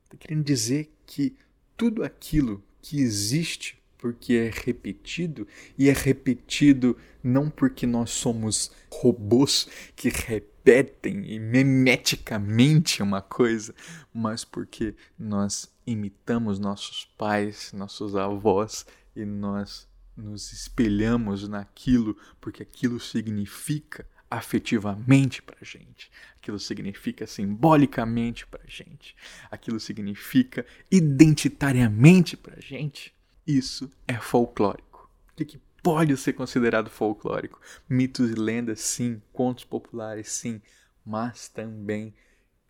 Está 0.04 0.16
querendo 0.16 0.44
dizer 0.44 0.92
que 1.06 1.36
tudo 1.76 2.04
aquilo 2.04 2.62
que 2.80 3.00
existe 3.00 3.77
porque 3.98 4.34
é 4.34 4.50
repetido, 4.64 5.46
e 5.76 5.88
é 5.90 5.92
repetido 5.92 6.96
não 7.22 7.50
porque 7.50 7.86
nós 7.86 8.10
somos 8.10 8.70
robôs 8.90 9.68
que 9.94 10.08
repetem 10.08 11.30
e 11.30 11.38
memeticamente 11.38 13.02
uma 13.02 13.20
coisa, 13.20 13.74
mas 14.14 14.44
porque 14.44 14.94
nós 15.18 15.68
imitamos 15.86 16.58
nossos 16.58 17.04
pais, 17.18 17.72
nossos 17.72 18.14
avós 18.14 18.86
e 19.16 19.24
nós 19.24 19.88
nos 20.16 20.52
espelhamos 20.52 21.48
naquilo 21.48 22.16
porque 22.40 22.62
aquilo 22.62 23.00
significa 23.00 24.06
afetivamente 24.30 25.40
para 25.40 25.56
gente, 25.62 26.10
aquilo 26.36 26.58
significa 26.58 27.26
simbolicamente 27.26 28.46
para 28.46 28.60
gente, 28.66 29.16
aquilo 29.50 29.80
significa 29.80 30.66
identitariamente 30.90 32.36
para 32.36 32.60
gente. 32.60 33.17
Isso 33.48 33.90
é 34.06 34.12
folclórico. 34.12 35.10
O 35.32 35.42
que, 35.42 35.58
pode 35.82 36.14
ser 36.18 36.34
considerado 36.34 36.90
folclórico? 36.90 37.58
Mitos 37.88 38.30
e 38.30 38.34
lendas, 38.34 38.78
sim, 38.82 39.22
contos 39.32 39.64
populares, 39.64 40.30
sim, 40.30 40.60
mas 41.02 41.48
também 41.48 42.14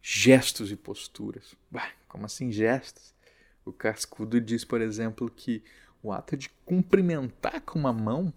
gestos 0.00 0.70
e 0.70 0.76
posturas. 0.76 1.56
Bah, 1.68 1.90
como 2.06 2.26
assim 2.26 2.52
gestos? 2.52 3.12
O 3.64 3.72
Cascudo 3.72 4.40
diz, 4.40 4.64
por 4.64 4.80
exemplo, 4.80 5.28
que 5.28 5.64
o 6.00 6.12
ato 6.12 6.36
de 6.36 6.48
cumprimentar 6.64 7.60
com 7.62 7.76
uma 7.76 7.92
mão 7.92 8.32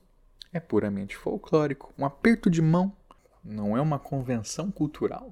é 0.51 0.59
puramente 0.59 1.15
folclórico. 1.15 1.93
Um 1.95 2.03
aperto 2.03 2.49
de 2.49 2.59
mão 2.59 2.91
não 3.43 3.77
é 3.77 3.81
uma 3.81 3.99
convenção 3.99 4.71
cultural. 4.71 5.31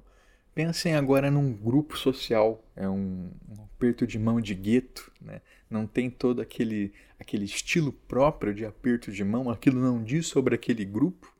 Pensem 0.62 0.94
agora 0.94 1.30
num 1.30 1.54
grupo 1.54 1.96
social, 1.96 2.62
é 2.76 2.86
um, 2.86 3.30
um 3.48 3.64
aperto 3.64 4.06
de 4.06 4.18
mão 4.18 4.38
de 4.42 4.54
gueto, 4.54 5.10
né? 5.18 5.40
não 5.70 5.86
tem 5.86 6.10
todo 6.10 6.42
aquele, 6.42 6.92
aquele 7.18 7.46
estilo 7.46 7.90
próprio 7.90 8.52
de 8.52 8.66
aperto 8.66 9.10
de 9.10 9.24
mão, 9.24 9.48
aquilo 9.48 9.80
não 9.80 10.04
diz 10.04 10.26
sobre 10.26 10.54
aquele 10.54 10.84
grupo, 10.84 11.34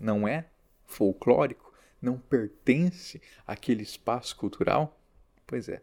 não 0.00 0.26
é 0.26 0.46
folclórico, 0.86 1.70
não 2.00 2.16
pertence 2.16 3.20
àquele 3.46 3.82
espaço 3.82 4.34
cultural. 4.34 4.98
Pois 5.46 5.68
é, 5.68 5.82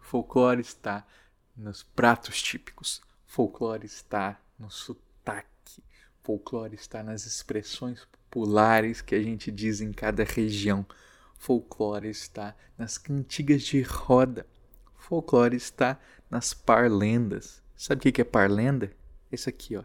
folclore 0.00 0.62
está 0.62 1.06
nos 1.54 1.82
pratos 1.82 2.40
típicos, 2.40 3.02
folclore 3.26 3.84
está 3.84 4.40
no 4.58 4.70
sotaque, 4.70 5.82
folclore 6.22 6.74
está 6.74 7.02
nas 7.02 7.26
expressões 7.26 8.02
populares 8.06 9.02
que 9.02 9.14
a 9.14 9.22
gente 9.22 9.52
diz 9.52 9.82
em 9.82 9.92
cada 9.92 10.24
região. 10.24 10.86
Folclore 11.38 12.08
está 12.08 12.54
nas 12.76 12.98
cantigas 12.98 13.62
de 13.62 13.82
roda. 13.82 14.46
Folclore 14.96 15.56
está 15.56 15.98
nas 16.30 16.52
parlendas. 16.52 17.62
Sabe 17.76 18.08
o 18.08 18.12
que 18.12 18.20
é 18.20 18.24
parlenda? 18.24 18.92
Esse 19.30 19.48
aqui, 19.48 19.76
ó. 19.76 19.84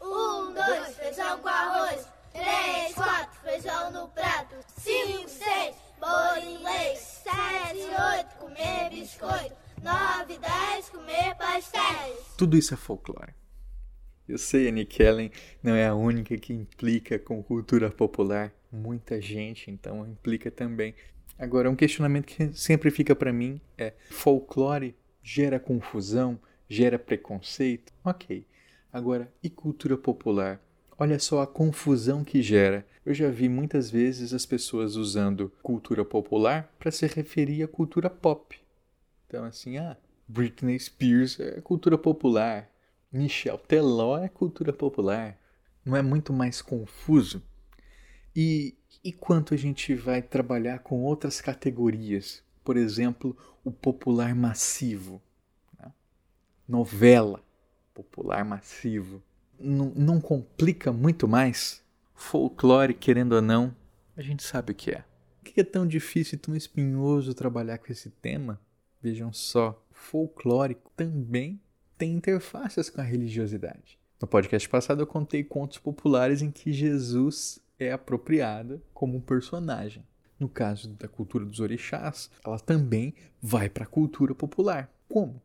Um, 0.00 0.52
dois, 0.52 0.96
feijão 0.96 1.38
com 1.40 1.48
arroz. 1.48 2.06
Três, 2.32 2.94
quatro, 2.94 3.40
feijão 3.42 3.90
no 3.90 4.08
prato. 4.08 4.54
Cinco, 4.76 5.28
seis, 5.28 5.74
bolo 5.98 6.38
inglês. 6.44 7.22
Sete, 7.24 7.80
oito, 7.80 8.36
comer 8.38 8.90
biscoito. 8.90 9.56
Nove, 9.82 10.38
dez, 10.38 10.88
comer 10.90 11.34
pastéis. 11.36 12.34
Tudo 12.36 12.56
isso 12.56 12.74
é 12.74 12.76
folclore. 12.76 13.39
Eu 14.30 14.38
sei, 14.38 14.68
a 14.68 14.70
Nick 14.70 15.02
Ellen 15.02 15.30
não 15.60 15.74
é 15.74 15.88
a 15.88 15.94
única 15.94 16.36
que 16.38 16.52
implica 16.52 17.18
com 17.18 17.42
cultura 17.42 17.90
popular. 17.90 18.52
Muita 18.70 19.20
gente, 19.20 19.72
então, 19.72 20.06
implica 20.06 20.52
também. 20.52 20.94
Agora, 21.36 21.68
um 21.68 21.74
questionamento 21.74 22.26
que 22.26 22.52
sempre 22.52 22.92
fica 22.92 23.16
para 23.16 23.32
mim 23.32 23.60
é: 23.76 23.92
folclore 24.08 24.94
gera 25.20 25.58
confusão, 25.58 26.38
gera 26.68 26.96
preconceito? 26.96 27.92
Ok. 28.04 28.46
Agora, 28.92 29.32
e 29.42 29.50
cultura 29.50 29.96
popular? 29.98 30.60
Olha 30.96 31.18
só 31.18 31.42
a 31.42 31.46
confusão 31.46 32.22
que 32.22 32.40
gera. 32.40 32.86
Eu 33.04 33.12
já 33.12 33.30
vi 33.30 33.48
muitas 33.48 33.90
vezes 33.90 34.32
as 34.32 34.46
pessoas 34.46 34.94
usando 34.94 35.52
cultura 35.60 36.04
popular 36.04 36.72
para 36.78 36.92
se 36.92 37.04
referir 37.06 37.64
à 37.64 37.68
cultura 37.68 38.08
pop. 38.08 38.56
Então, 39.26 39.44
assim, 39.44 39.76
ah, 39.78 39.96
Britney 40.28 40.78
Spears 40.78 41.40
é 41.40 41.60
cultura 41.60 41.98
popular, 41.98 42.70
Michel 43.12 43.58
Teló 43.58 44.18
é 44.18 44.28
cultura 44.28 44.72
popular. 44.72 45.36
Não 45.84 45.96
é 45.96 46.02
muito 46.02 46.32
mais 46.32 46.62
confuso? 46.62 47.42
E, 48.34 48.76
e 49.02 49.12
quanto 49.12 49.52
a 49.52 49.56
gente 49.56 49.94
vai 49.94 50.22
trabalhar 50.22 50.78
com 50.78 51.02
outras 51.02 51.40
categorias? 51.40 52.42
Por 52.62 52.76
exemplo, 52.76 53.36
o 53.64 53.72
popular 53.72 54.34
massivo. 54.34 55.20
né? 55.78 55.92
Novela, 56.68 57.42
popular 57.92 58.44
massivo. 58.44 59.20
Não, 59.58 59.92
não 59.96 60.20
complica 60.20 60.92
muito 60.92 61.26
mais? 61.26 61.82
Folclore, 62.14 62.94
querendo 62.94 63.32
ou 63.32 63.42
não, 63.42 63.74
a 64.16 64.22
gente 64.22 64.42
sabe 64.42 64.72
o 64.72 64.74
que 64.74 64.92
é. 64.92 65.04
Por 65.42 65.52
que 65.52 65.60
é 65.60 65.64
tão 65.64 65.86
difícil 65.86 66.36
e 66.36 66.38
tão 66.38 66.54
espinhoso 66.54 67.34
trabalhar 67.34 67.78
com 67.78 67.90
esse 67.90 68.08
tema? 68.08 68.60
Vejam 69.02 69.32
só, 69.32 69.82
folclórico 69.90 70.92
também 70.94 71.60
tem 72.00 72.14
interfaces 72.14 72.88
com 72.88 73.02
a 73.02 73.04
religiosidade. 73.04 73.98
No 74.18 74.26
podcast 74.26 74.66
passado 74.66 75.02
eu 75.02 75.06
contei 75.06 75.44
contos 75.44 75.76
populares 75.76 76.40
em 76.40 76.50
que 76.50 76.72
Jesus 76.72 77.60
é 77.78 77.92
apropriado 77.92 78.80
como 78.94 79.18
um 79.18 79.20
personagem. 79.20 80.02
No 80.38 80.48
caso 80.48 80.88
da 80.94 81.06
cultura 81.06 81.44
dos 81.44 81.60
orixás, 81.60 82.30
ela 82.42 82.58
também 82.58 83.12
vai 83.42 83.68
para 83.68 83.84
a 83.84 83.86
cultura 83.86 84.34
popular. 84.34 84.90
Como? 85.10 85.42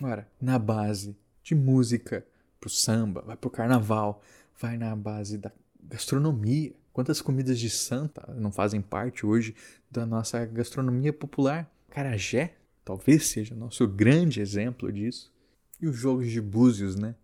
Ora, 0.00 0.28
na 0.40 0.60
base 0.60 1.16
de 1.42 1.56
música, 1.56 2.24
pro 2.60 2.70
samba, 2.70 3.22
vai 3.22 3.36
pro 3.36 3.50
carnaval, 3.50 4.22
vai 4.56 4.76
na 4.76 4.94
base 4.94 5.36
da 5.36 5.50
gastronomia. 5.82 6.72
Quantas 6.92 7.20
comidas 7.20 7.58
de 7.58 7.68
santa 7.68 8.32
não 8.32 8.52
fazem 8.52 8.80
parte 8.80 9.26
hoje 9.26 9.56
da 9.90 10.06
nossa 10.06 10.46
gastronomia 10.46 11.12
popular? 11.12 11.68
Carajé 11.90 12.54
talvez 12.84 13.26
seja 13.26 13.56
nosso 13.56 13.88
grande 13.88 14.40
exemplo 14.40 14.92
disso. 14.92 15.34
E 15.80 15.86
os 15.86 15.96
jogos 15.96 16.30
de 16.30 16.40
búzios, 16.40 16.96
né? 16.96 17.14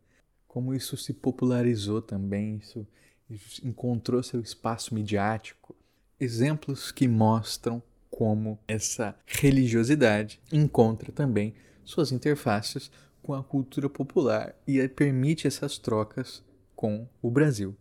Como 0.46 0.74
isso 0.74 0.96
se 0.96 1.14
popularizou 1.14 2.02
também, 2.02 2.56
isso, 2.56 2.86
isso 3.30 3.66
encontrou 3.66 4.22
seu 4.22 4.40
espaço 4.40 4.94
midiático. 4.94 5.74
Exemplos 6.20 6.92
que 6.92 7.08
mostram 7.08 7.82
como 8.10 8.58
essa 8.68 9.16
religiosidade 9.26 10.38
encontra 10.52 11.10
também 11.10 11.54
suas 11.82 12.12
interfaces 12.12 12.90
com 13.22 13.32
a 13.32 13.42
cultura 13.42 13.88
popular 13.88 14.54
e 14.66 14.86
permite 14.86 15.46
essas 15.46 15.78
trocas 15.78 16.42
com 16.76 17.08
o 17.22 17.30
Brasil. 17.30 17.74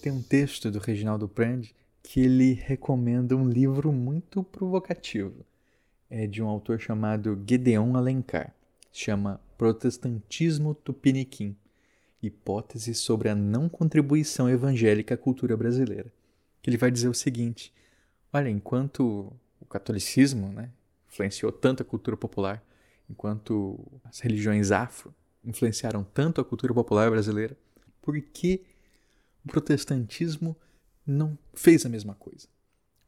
Tem 0.00 0.12
um 0.12 0.22
texto 0.22 0.70
do 0.70 0.78
Reginaldo 0.78 1.28
Prandi 1.28 1.74
que 2.04 2.20
ele 2.20 2.52
recomenda 2.52 3.34
um 3.34 3.48
livro 3.48 3.90
muito 3.90 4.44
provocativo. 4.44 5.44
É 6.10 6.26
de 6.26 6.42
um 6.42 6.46
autor 6.46 6.78
chamado 6.78 7.42
Gedeon 7.48 7.96
Alencar. 7.96 8.54
Chama 8.92 9.40
Protestantismo 9.56 10.74
Tupiniquim 10.74 11.56
hipóteses 12.22 12.98
sobre 12.98 13.28
a 13.28 13.34
não 13.34 13.68
contribuição 13.68 14.48
evangélica 14.48 15.14
à 15.14 15.18
cultura 15.18 15.56
brasileira. 15.56 16.12
Que 16.62 16.70
ele 16.70 16.76
vai 16.76 16.90
dizer 16.90 17.08
o 17.08 17.14
seguinte: 17.14 17.72
olha, 18.32 18.50
enquanto 18.50 19.32
o 19.58 19.64
catolicismo 19.64 20.48
né, 20.48 20.70
influenciou 21.08 21.50
tanto 21.50 21.82
a 21.82 21.86
cultura 21.86 22.16
popular, 22.16 22.62
enquanto 23.08 23.80
as 24.04 24.20
religiões 24.20 24.70
afro 24.70 25.12
influenciaram 25.42 26.04
tanto 26.04 26.40
a 26.40 26.44
cultura 26.44 26.72
popular 26.72 27.10
brasileira, 27.10 27.56
por 28.00 28.18
que 28.20 28.62
o 29.44 29.48
protestantismo 29.48 30.56
não 31.06 31.38
fez 31.52 31.84
a 31.84 31.88
mesma 31.88 32.14
coisa? 32.14 32.48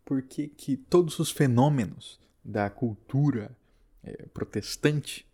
Por 0.04 0.22
que, 0.22 0.48
que 0.48 0.76
todos 0.76 1.18
os 1.18 1.30
fenômenos 1.30 2.20
da 2.44 2.70
cultura 2.70 3.56
é, 4.02 4.26
protestante 4.26 5.26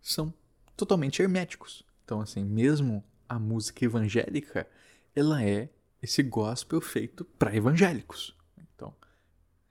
são 0.00 0.32
totalmente 0.76 1.22
herméticos? 1.22 1.84
Então, 2.04 2.20
assim, 2.20 2.44
mesmo 2.44 3.04
a 3.28 3.38
música 3.38 3.84
evangélica, 3.84 4.66
ela 5.14 5.44
é 5.44 5.68
esse 6.02 6.22
gospel 6.22 6.80
feito 6.80 7.24
para 7.24 7.54
evangélicos. 7.54 8.36
Então, 8.56 8.94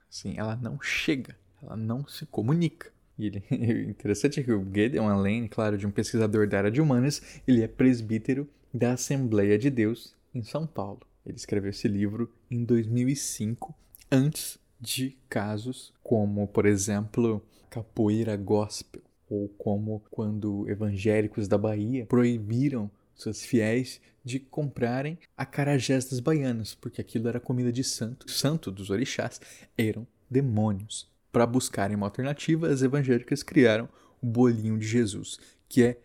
assim, 0.08 0.34
ela 0.36 0.56
não 0.56 0.80
chega, 0.80 1.36
ela 1.62 1.76
não 1.76 2.06
se 2.06 2.24
comunica. 2.26 2.92
E 3.18 3.26
ele, 3.26 3.42
interessante 3.90 4.40
é 4.40 4.42
que 4.42 4.52
o 4.52 4.64
Gideon 4.64 5.08
Lane, 5.16 5.48
claro, 5.48 5.76
de 5.76 5.86
um 5.86 5.90
pesquisador 5.90 6.48
da 6.48 6.58
área 6.58 6.70
de 6.70 6.80
humanas, 6.80 7.40
ele 7.46 7.62
é 7.62 7.68
presbítero 7.68 8.48
da 8.72 8.92
Assembleia 8.92 9.58
de 9.58 9.70
Deus 9.70 10.14
em 10.34 10.42
São 10.42 10.66
Paulo. 10.66 11.07
Ele 11.28 11.36
escreveu 11.36 11.70
esse 11.70 11.86
livro 11.86 12.32
em 12.50 12.64
2005, 12.64 13.74
antes 14.10 14.58
de 14.80 15.16
casos 15.28 15.92
como, 16.02 16.46
por 16.48 16.64
exemplo, 16.64 17.44
capoeira 17.68 18.36
gospel, 18.36 19.02
ou 19.28 19.48
como 19.50 20.02
quando 20.10 20.68
evangélicos 20.70 21.46
da 21.46 21.58
Bahia 21.58 22.06
proibiram 22.06 22.90
seus 23.14 23.42
fiéis 23.42 24.00
de 24.24 24.38
comprarem 24.38 25.18
acarajés 25.36 26.06
das 26.06 26.20
baianas, 26.20 26.74
porque 26.74 27.00
aquilo 27.00 27.28
era 27.28 27.40
comida 27.40 27.72
de 27.72 27.84
santo. 27.84 28.30
Santo 28.30 28.70
dos 28.70 28.90
orixás 28.90 29.40
eram 29.76 30.06
demônios. 30.30 31.10
Para 31.30 31.46
buscarem 31.46 31.96
uma 31.96 32.06
alternativa, 32.06 32.68
as 32.68 32.82
evangélicas 32.82 33.42
criaram 33.42 33.88
o 34.22 34.26
bolinho 34.26 34.78
de 34.78 34.86
Jesus, 34.86 35.38
que 35.68 35.82
é 35.82 35.98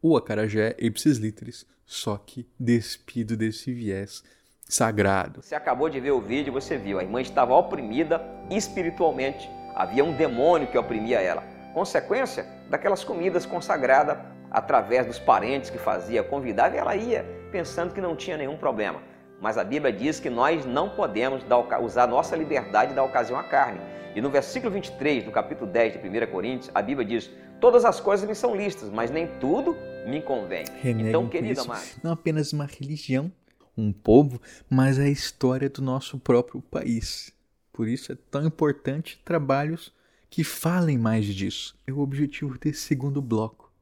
o 0.00 0.16
acarajé 0.16 0.74
ipsis 0.78 1.18
literis, 1.18 1.66
só 1.84 2.16
que 2.16 2.46
despido 2.58 3.36
desse 3.36 3.72
viés 3.72 4.22
sagrado. 4.68 5.42
Você 5.42 5.54
acabou 5.54 5.88
de 5.88 6.00
ver 6.00 6.12
o 6.12 6.20
vídeo, 6.20 6.52
você 6.52 6.76
viu, 6.76 6.98
a 6.98 7.02
irmã 7.02 7.20
estava 7.20 7.54
oprimida 7.54 8.20
espiritualmente. 8.50 9.48
Havia 9.74 10.04
um 10.04 10.12
demônio 10.12 10.68
que 10.68 10.78
oprimia 10.78 11.20
ela. 11.20 11.42
Consequência 11.74 12.46
daquelas 12.68 13.02
comidas 13.04 13.46
consagradas 13.46 14.18
através 14.50 15.06
dos 15.06 15.18
parentes 15.18 15.70
que 15.70 15.78
fazia, 15.78 16.22
convidava 16.22 16.74
e 16.74 16.78
ela 16.78 16.94
ia 16.94 17.24
pensando 17.50 17.94
que 17.94 18.00
não 18.00 18.14
tinha 18.14 18.36
nenhum 18.36 18.56
problema. 18.56 19.00
Mas 19.40 19.58
a 19.58 19.64
Bíblia 19.64 19.92
diz 19.92 20.20
que 20.20 20.30
nós 20.30 20.64
não 20.64 20.90
podemos 20.90 21.42
dar, 21.44 21.80
usar 21.80 22.06
nossa 22.06 22.36
liberdade 22.36 22.94
da 22.94 23.02
ocasião 23.02 23.38
à 23.38 23.42
carne. 23.42 23.80
E 24.14 24.20
no 24.20 24.30
versículo 24.30 24.70
23 24.72 25.24
do 25.24 25.30
capítulo 25.30 25.70
10 25.70 25.94
de 25.94 25.98
1 25.98 26.30
Coríntios, 26.30 26.70
a 26.74 26.82
Bíblia 26.82 27.06
diz: 27.06 27.30
Todas 27.60 27.84
as 27.84 27.98
coisas 27.98 28.28
me 28.28 28.34
são 28.34 28.54
listas, 28.54 28.90
mas 28.90 29.10
nem 29.10 29.26
tudo 29.40 29.76
me 30.06 30.20
convém. 30.20 30.64
Renegam 30.80 31.28
então, 31.32 31.40
isso, 31.50 31.62
amada, 31.62 31.82
não 32.02 32.12
apenas 32.12 32.52
uma 32.52 32.66
religião, 32.66 33.32
um 33.76 33.92
povo, 33.92 34.40
mas 34.68 34.98
a 34.98 35.08
história 35.08 35.68
do 35.68 35.82
nosso 35.82 36.18
próprio 36.18 36.60
país. 36.62 37.32
Por 37.72 37.88
isso 37.88 38.12
é 38.12 38.16
tão 38.30 38.46
importante 38.46 39.20
trabalhos 39.24 39.92
que 40.28 40.44
falem 40.44 40.98
mais 40.98 41.26
disso. 41.26 41.74
É 41.86 41.92
o 41.92 42.00
objetivo 42.00 42.58
desse 42.58 42.80
segundo 42.80 43.20
bloco. 43.20 43.72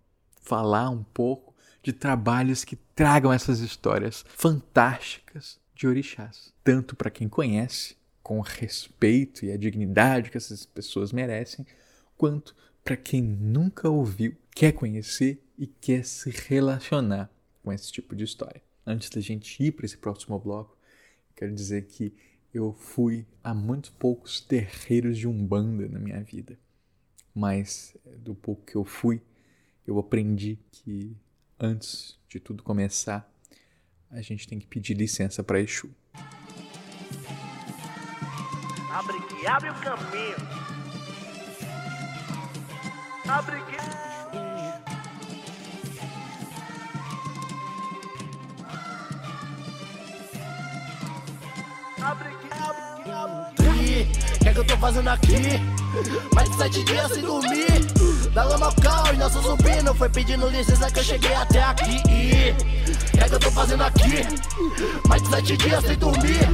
Falar 0.41 0.91
um 0.91 1.03
pouco 1.03 1.55
de 1.83 1.93
trabalhos 1.93 2.65
que 2.65 2.77
tragam 2.95 3.33
essas 3.33 3.61
histórias 3.61 4.25
fantásticas 4.29 5.59
de 5.75 5.87
orixás, 5.87 6.53
tanto 6.63 6.95
para 6.95 7.11
quem 7.11 7.29
conhece, 7.29 7.97
com 8.23 8.39
o 8.39 8.43
respeito 8.43 9.45
e 9.45 9.51
a 9.51 9.57
dignidade 9.57 10.31
que 10.31 10.37
essas 10.37 10.67
pessoas 10.67 11.13
merecem, 11.13 11.67
quanto 12.17 12.55
para 12.85 12.97
quem 12.97 13.23
nunca 13.23 13.89
ouviu, 13.89 14.37
quer 14.55 14.73
conhecer 14.73 15.43
e 15.59 15.67
quer 15.67 16.05
se 16.05 16.31
relacionar 16.31 17.31
com 17.63 17.73
esse 17.73 17.91
tipo 17.91 18.15
de 18.15 18.25
história. 18.25 18.63
Antes 18.87 19.11
da 19.11 19.21
gente 19.21 19.63
ir 19.63 19.73
para 19.73 19.87
esse 19.87 19.97
próximo 19.97 20.39
bloco, 20.39 20.77
quero 21.37 21.55
dizer 21.55 21.87
que 21.87 22.15
eu 22.53 22.73
fui 22.73 23.27
a 23.45 23.55
muito 23.55 23.93
poucos 23.93 24.41
terreiros 24.41 25.17
de 25.19 25.29
umbanda 25.29 25.89
na 25.89 25.99
minha 25.99 26.23
vida, 26.23 26.59
mas 27.35 27.97
eh, 28.05 28.17
do 28.17 28.35
pouco 28.35 28.65
que 28.65 28.77
eu 28.77 28.85
fui, 28.85 29.23
eu 29.87 29.99
aprendi 29.99 30.59
que 30.73 31.17
antes 31.59 32.19
de 32.29 32.41
tudo 32.41 32.63
começar, 32.63 33.31
a 34.11 34.21
gente 34.23 34.49
tem 34.49 34.59
que 34.59 34.67
pedir 34.67 34.95
licença 34.95 35.43
para 35.43 35.61
Exu. 35.61 35.91
Abre 38.93 39.21
que 39.27 39.47
abre 39.47 39.71
o 39.71 39.75
caminho. 39.75 40.37
Abre 43.29 43.57
que. 43.67 44.00
Que 54.41 54.49
é 54.49 54.53
que 54.53 54.59
eu 54.59 54.65
tô 54.65 54.77
fazendo 54.79 55.09
aqui? 55.09 55.61
Mais 56.35 56.49
de 56.49 56.57
sete 56.57 56.85
dias 56.85 57.13
sem 57.13 57.23
dormir. 57.23 57.81
Da 58.33 58.45
lama 58.45 58.67
ao 58.67 58.75
caos, 58.77 59.19
nosso 59.19 59.43
zumbi 59.43 59.83
não 59.83 59.95
foi 59.95 60.09
pedindo 60.09 60.49
licença 60.49 60.91
que 60.91 61.01
eu 61.01 61.05
cheguei 61.05 61.35
até 61.35 61.63
aqui. 61.63 62.03
Que 63.13 63.21
é 63.21 63.29
que 63.29 63.35
eu 63.35 63.41
tô 63.41 63.51
fazendo 63.51 63.83
aqui? 63.83 64.25
Mais 65.09 65.23
de 65.23 65.29
sete 65.29 65.57
dias 65.59 65.85
sem 65.85 65.97
dormir. 65.99 66.49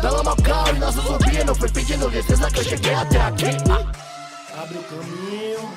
Da 0.00 0.10
lama 0.10 0.30
ao 0.30 0.36
caos, 0.36 0.78
nosso 0.78 1.02
zumbi 1.02 1.44
não 1.44 1.54
foi 1.54 1.68
pedindo 1.68 2.08
licença 2.08 2.50
que 2.50 2.60
eu 2.60 2.64
cheguei 2.64 2.94
até 2.94 3.20
aqui. 3.20 3.46
Ah. 3.70 4.62
Abre 4.62 4.78
o 4.78 4.82
caminho, 4.84 5.70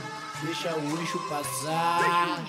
deixa 0.44 0.74
o 0.76 1.00
eixo 1.00 1.20
passar. 1.28 2.40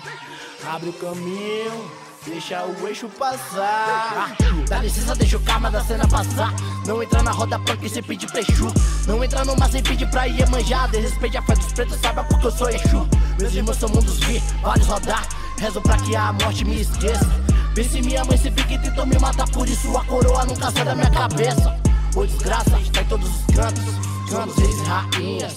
Abre 0.64 0.90
o 0.90 0.92
caminho, 0.92 1.90
deixa 2.26 2.64
o 2.64 2.88
eixo 2.88 3.08
passar. 3.08 4.36
Dá 4.68 4.78
licença, 4.78 5.14
deixa 5.14 5.36
o 5.36 5.40
karma 5.40 5.70
da 5.70 5.82
cena 5.84 6.06
passar. 6.06 6.54
Não 6.86 7.02
entra 7.02 7.22
na 7.22 7.30
roda 7.30 7.58
punk 7.58 7.88
sem 7.88 8.02
pedir 8.02 8.30
pra 8.30 8.40
Exu. 8.40 8.72
Não 9.06 9.22
entra 9.22 9.44
no 9.44 9.56
mar 9.56 9.70
sem 9.70 9.82
pedir 9.82 10.08
pra 10.10 10.24
Iemanjá. 10.24 10.86
Desrespeite 10.86 11.36
a 11.36 11.42
fé 11.42 11.54
dos 11.54 11.72
pretos, 11.72 11.98
saiba 12.00 12.24
porque 12.24 12.46
eu 12.46 12.50
sou 12.50 12.68
Exu. 12.70 13.08
Meus 13.38 13.54
irmãos 13.54 13.76
são 13.76 13.88
mundos 13.88 14.18
vi, 14.20 14.42
vários 14.62 14.86
rodar. 14.86 15.26
Rezo 15.58 15.80
pra 15.80 15.96
que 15.96 16.16
a 16.16 16.32
morte 16.32 16.64
me 16.64 16.80
esqueça. 16.80 17.26
Vê 17.74 17.84
se 17.84 18.02
minha 18.02 18.24
mãe 18.24 18.36
se 18.36 18.50
pique 18.50 18.74
e 18.74 18.78
tentou 18.78 19.06
me 19.06 19.18
matar, 19.18 19.48
por 19.48 19.66
isso 19.66 19.96
a 19.96 20.04
coroa 20.04 20.44
nunca 20.44 20.70
sai 20.70 20.84
da 20.84 20.94
minha 20.94 21.10
cabeça. 21.10 21.80
Ô 22.14 22.26
desgraça, 22.26 22.78
está 22.78 23.00
em 23.00 23.04
todos 23.06 23.28
os 23.28 23.54
cantos, 23.54 23.84
cantos, 24.28 24.58
e 24.58 24.82
rainhas. 24.84 25.54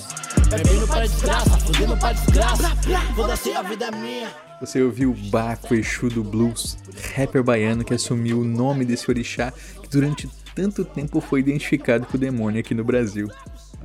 Bebendo 0.50 0.88
pra 0.88 1.02
desgraça, 1.02 1.58
fudendo 1.58 1.98
pra 1.98 2.14
desgraça. 2.14 2.72
Foda-se, 3.16 3.54
a 3.54 3.62
vida 3.64 3.86
é 3.86 3.92
minha. 3.92 4.45
Você 4.62 4.82
ouviu 4.82 5.12
o 5.12 5.30
Baco 5.30 5.76
Exu 5.76 6.10
do 6.10 6.24
Blues, 6.24 6.78
rapper 7.14 7.44
baiano 7.44 7.84
que 7.84 7.94
assumiu 7.94 8.40
o 8.40 8.46
nome 8.46 8.86
desse 8.86 9.10
orixá 9.10 9.52
que 9.52 9.90
durante 9.90 10.30
tanto 10.56 10.86
tempo 10.86 11.20
foi 11.20 11.42
identificado 11.42 12.06
com 12.06 12.16
o 12.16 12.20
demônio 12.20 12.62
aqui 12.62 12.74
no 12.74 12.84
Brasil, 12.84 13.30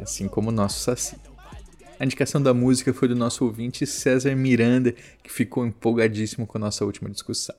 assim 0.00 0.28
como 0.28 0.50
o 0.50 0.52
nosso 0.52 0.80
Saci. 0.80 1.16
A 1.98 2.04
indicação 2.04 2.40
da 2.40 2.54
música 2.54 2.94
foi 2.94 3.08
do 3.08 3.16
nosso 3.16 3.44
ouvinte 3.44 3.84
César 3.84 4.34
Miranda, 4.36 4.94
que 5.22 5.30
ficou 5.30 5.66
empolgadíssimo 5.66 6.46
com 6.46 6.56
a 6.56 6.60
nossa 6.60 6.84
última 6.84 7.10
discussão. 7.10 7.56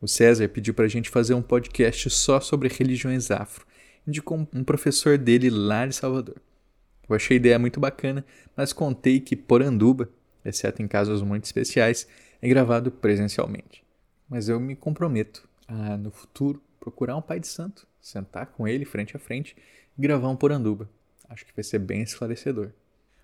O 0.00 0.08
César 0.08 0.48
pediu 0.48 0.72
para 0.72 0.86
a 0.86 0.88
gente 0.88 1.10
fazer 1.10 1.34
um 1.34 1.42
podcast 1.42 2.08
só 2.08 2.40
sobre 2.40 2.68
religiões 2.68 3.30
afro, 3.30 3.66
indicou 4.08 4.48
um 4.52 4.64
professor 4.64 5.18
dele 5.18 5.50
lá 5.50 5.86
de 5.86 5.94
Salvador. 5.94 6.36
Eu 7.06 7.14
achei 7.14 7.36
a 7.36 7.38
ideia 7.38 7.58
muito 7.58 7.78
bacana, 7.78 8.24
mas 8.56 8.72
contei 8.72 9.20
que 9.20 9.36
Poranduba, 9.36 10.08
exceto 10.44 10.82
em 10.82 10.88
casos 10.88 11.22
muito 11.22 11.44
especiais, 11.44 12.08
é 12.40 12.48
gravado 12.48 12.90
presencialmente. 12.90 13.84
Mas 14.28 14.48
eu 14.48 14.60
me 14.60 14.76
comprometo 14.76 15.48
a, 15.66 15.96
no 15.96 16.10
futuro, 16.10 16.62
procurar 16.78 17.16
um 17.16 17.22
pai 17.22 17.40
de 17.40 17.46
santo, 17.46 17.86
sentar 18.00 18.46
com 18.46 18.66
ele 18.66 18.84
frente 18.84 19.16
a 19.16 19.20
frente 19.20 19.56
e 19.96 20.00
gravar 20.00 20.28
um 20.28 20.36
Poranduba. 20.36 20.88
Acho 21.28 21.44
que 21.44 21.54
vai 21.54 21.62
ser 21.62 21.78
bem 21.78 22.02
esclarecedor. 22.02 22.70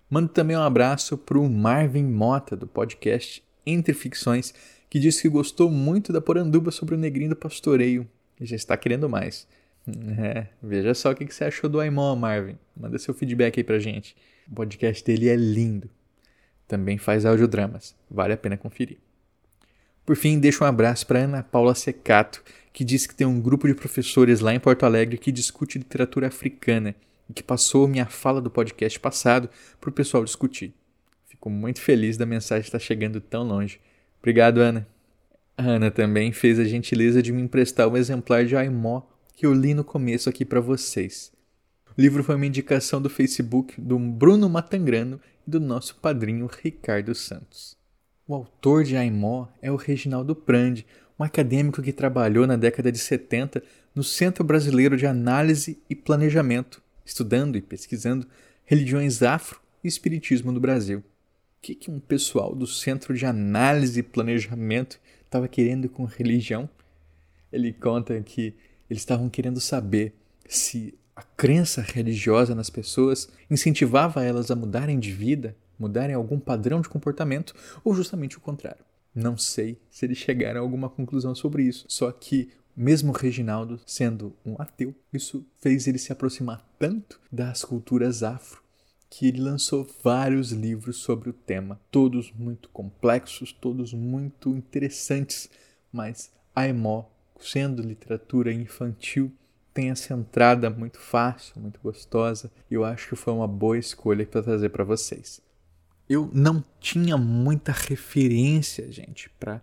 Mando 0.09 0.29
também 0.29 0.55
um 0.55 0.61
abraço 0.61 1.17
para 1.17 1.37
o 1.37 1.49
Marvin 1.49 2.05
Mota, 2.05 2.55
do 2.55 2.65
podcast 2.65 3.43
Entre 3.65 3.93
Ficções, 3.93 4.53
que 4.89 4.99
disse 4.99 5.21
que 5.21 5.29
gostou 5.29 5.69
muito 5.69 6.13
da 6.13 6.21
Poranduba 6.21 6.71
sobre 6.71 6.95
o 6.95 6.97
Negrinho 6.97 7.31
do 7.31 7.35
Pastoreio 7.35 8.07
e 8.39 8.45
já 8.45 8.55
está 8.55 8.77
querendo 8.77 9.09
mais. 9.09 9.47
É, 10.19 10.47
veja 10.61 10.93
só 10.93 11.11
o 11.11 11.15
que 11.15 11.33
você 11.33 11.45
achou 11.45 11.69
do 11.69 11.79
Aimon, 11.79 12.13
Marvin. 12.17 12.57
Manda 12.75 12.99
seu 12.99 13.13
feedback 13.13 13.57
aí 13.57 13.63
pra 13.63 13.79
gente. 13.79 14.17
O 14.51 14.53
podcast 14.53 15.01
dele 15.01 15.29
é 15.29 15.35
lindo. 15.37 15.89
Também 16.67 16.97
faz 16.97 17.25
audiodramas. 17.25 17.95
Vale 18.11 18.33
a 18.33 18.37
pena 18.37 18.57
conferir. 18.57 18.97
Por 20.07 20.15
fim, 20.15 20.39
deixo 20.39 20.63
um 20.63 20.67
abraço 20.67 21.05
para 21.05 21.19
Ana 21.19 21.43
Paula 21.43 21.75
Secato, 21.75 22.41
que 22.71 22.85
disse 22.85 23.09
que 23.09 23.13
tem 23.13 23.27
um 23.27 23.41
grupo 23.41 23.67
de 23.67 23.73
professores 23.73 24.39
lá 24.39 24.53
em 24.53 24.59
Porto 24.59 24.85
Alegre 24.85 25.17
que 25.17 25.33
discute 25.33 25.77
literatura 25.77 26.27
africana 26.27 26.95
e 27.29 27.33
que 27.33 27.43
passou 27.43 27.89
minha 27.89 28.05
fala 28.05 28.39
do 28.41 28.49
podcast 28.49 28.97
passado 29.01 29.49
para 29.81 29.89
o 29.89 29.93
pessoal 29.93 30.23
discutir. 30.23 30.73
Fico 31.25 31.49
muito 31.49 31.81
feliz 31.81 32.15
da 32.15 32.25
mensagem 32.25 32.63
estar 32.63 32.79
chegando 32.79 33.19
tão 33.19 33.43
longe. 33.43 33.81
Obrigado, 34.19 34.59
Ana. 34.59 34.87
A 35.57 35.63
Ana 35.63 35.91
também 35.91 36.31
fez 36.31 36.57
a 36.57 36.63
gentileza 36.63 37.21
de 37.21 37.33
me 37.33 37.41
emprestar 37.41 37.89
um 37.89 37.97
exemplar 37.97 38.45
de 38.45 38.55
Aimó 38.55 39.01
que 39.35 39.45
eu 39.45 39.53
li 39.53 39.73
no 39.73 39.83
começo 39.83 40.29
aqui 40.29 40.45
para 40.45 40.61
vocês. 40.61 41.33
O 41.97 42.01
livro 42.01 42.23
foi 42.23 42.35
uma 42.35 42.45
indicação 42.45 43.01
do 43.01 43.09
Facebook 43.09 43.73
do 43.81 43.99
Bruno 43.99 44.47
Matangrano 44.47 45.19
e 45.45 45.51
do 45.51 45.59
nosso 45.59 45.97
padrinho 45.97 46.49
Ricardo 46.63 47.13
Santos. 47.13 47.76
O 48.27 48.35
autor 48.35 48.83
de 48.83 48.97
Aimó 48.97 49.47
é 49.61 49.71
o 49.71 49.77
Reginaldo 49.77 50.35
Prandi, 50.35 50.85
um 51.17 51.23
acadêmico 51.23 51.81
que 51.81 51.93
trabalhou 51.93 52.45
na 52.45 52.57
década 52.57 52.91
de 52.91 52.97
70 52.97 53.63
no 53.95 54.03
Centro 54.03 54.43
Brasileiro 54.43 54.97
de 54.97 55.07
Análise 55.07 55.81
e 55.89 55.95
Planejamento, 55.95 56.81
estudando 57.05 57.57
e 57.57 57.61
pesquisando 57.61 58.27
religiões 58.65 59.23
afro 59.23 59.61
e 59.81 59.87
espiritismo 59.87 60.51
no 60.51 60.59
Brasil. 60.59 60.99
O 60.99 61.03
que, 61.61 61.73
que 61.73 61.89
um 61.89 62.01
pessoal 62.01 62.53
do 62.53 62.67
Centro 62.67 63.13
de 63.13 63.25
Análise 63.25 64.01
e 64.01 64.03
Planejamento 64.03 64.99
estava 65.23 65.47
querendo 65.47 65.87
com 65.87 66.03
religião? 66.03 66.69
Ele 67.49 67.71
conta 67.71 68.21
que 68.21 68.53
eles 68.89 69.01
estavam 69.01 69.29
querendo 69.29 69.61
saber 69.61 70.13
se 70.49 70.93
a 71.15 71.23
crença 71.23 71.81
religiosa 71.81 72.53
nas 72.53 72.69
pessoas 72.69 73.29
incentivava 73.49 74.21
elas 74.21 74.51
a 74.51 74.55
mudarem 74.55 74.99
de 74.99 75.13
vida, 75.13 75.55
mudarem 75.77 76.15
algum 76.15 76.39
padrão 76.39 76.81
de 76.81 76.89
comportamento, 76.89 77.53
ou 77.83 77.93
justamente 77.93 78.37
o 78.37 78.41
contrário. 78.41 78.83
Não 79.13 79.37
sei 79.37 79.79
se 79.89 80.05
eles 80.05 80.17
chegaram 80.17 80.59
a 80.59 80.63
alguma 80.63 80.89
conclusão 80.89 81.33
sobre 81.33 81.63
isso, 81.63 81.85
só 81.87 82.11
que 82.11 82.49
mesmo 82.75 83.11
Reginaldo 83.11 83.79
sendo 83.85 84.35
um 84.45 84.55
ateu, 84.59 84.93
isso 85.11 85.43
fez 85.59 85.87
ele 85.87 85.97
se 85.97 86.11
aproximar 86.11 86.63
tanto 86.77 87.19
das 87.31 87.65
culturas 87.65 88.21
afro 88.21 88.61
que 89.09 89.27
ele 89.27 89.41
lançou 89.41 89.87
vários 90.03 90.51
livros 90.51 90.97
sobre 90.97 91.29
o 91.29 91.33
tema, 91.33 91.79
todos 91.89 92.31
muito 92.31 92.69
complexos, 92.69 93.51
todos 93.51 93.93
muito 93.93 94.49
interessantes, 94.49 95.49
mas 95.91 96.31
Aimó, 96.55 97.05
sendo 97.39 97.81
literatura 97.81 98.51
infantil, 98.51 99.31
tem 99.73 99.89
essa 99.89 100.13
entrada 100.13 100.69
muito 100.69 100.99
fácil, 100.99 101.61
muito 101.61 101.79
gostosa, 101.81 102.51
e 102.69 102.73
eu 102.73 102.83
acho 102.83 103.09
que 103.09 103.15
foi 103.15 103.33
uma 103.33 103.47
boa 103.47 103.77
escolha 103.77 104.25
para 104.25 104.43
trazer 104.43 104.69
para 104.69 104.83
vocês. 104.83 105.41
Eu 106.09 106.29
não 106.33 106.63
tinha 106.79 107.17
muita 107.17 107.73
referência, 107.73 108.89
gente, 108.89 109.29
para 109.37 109.61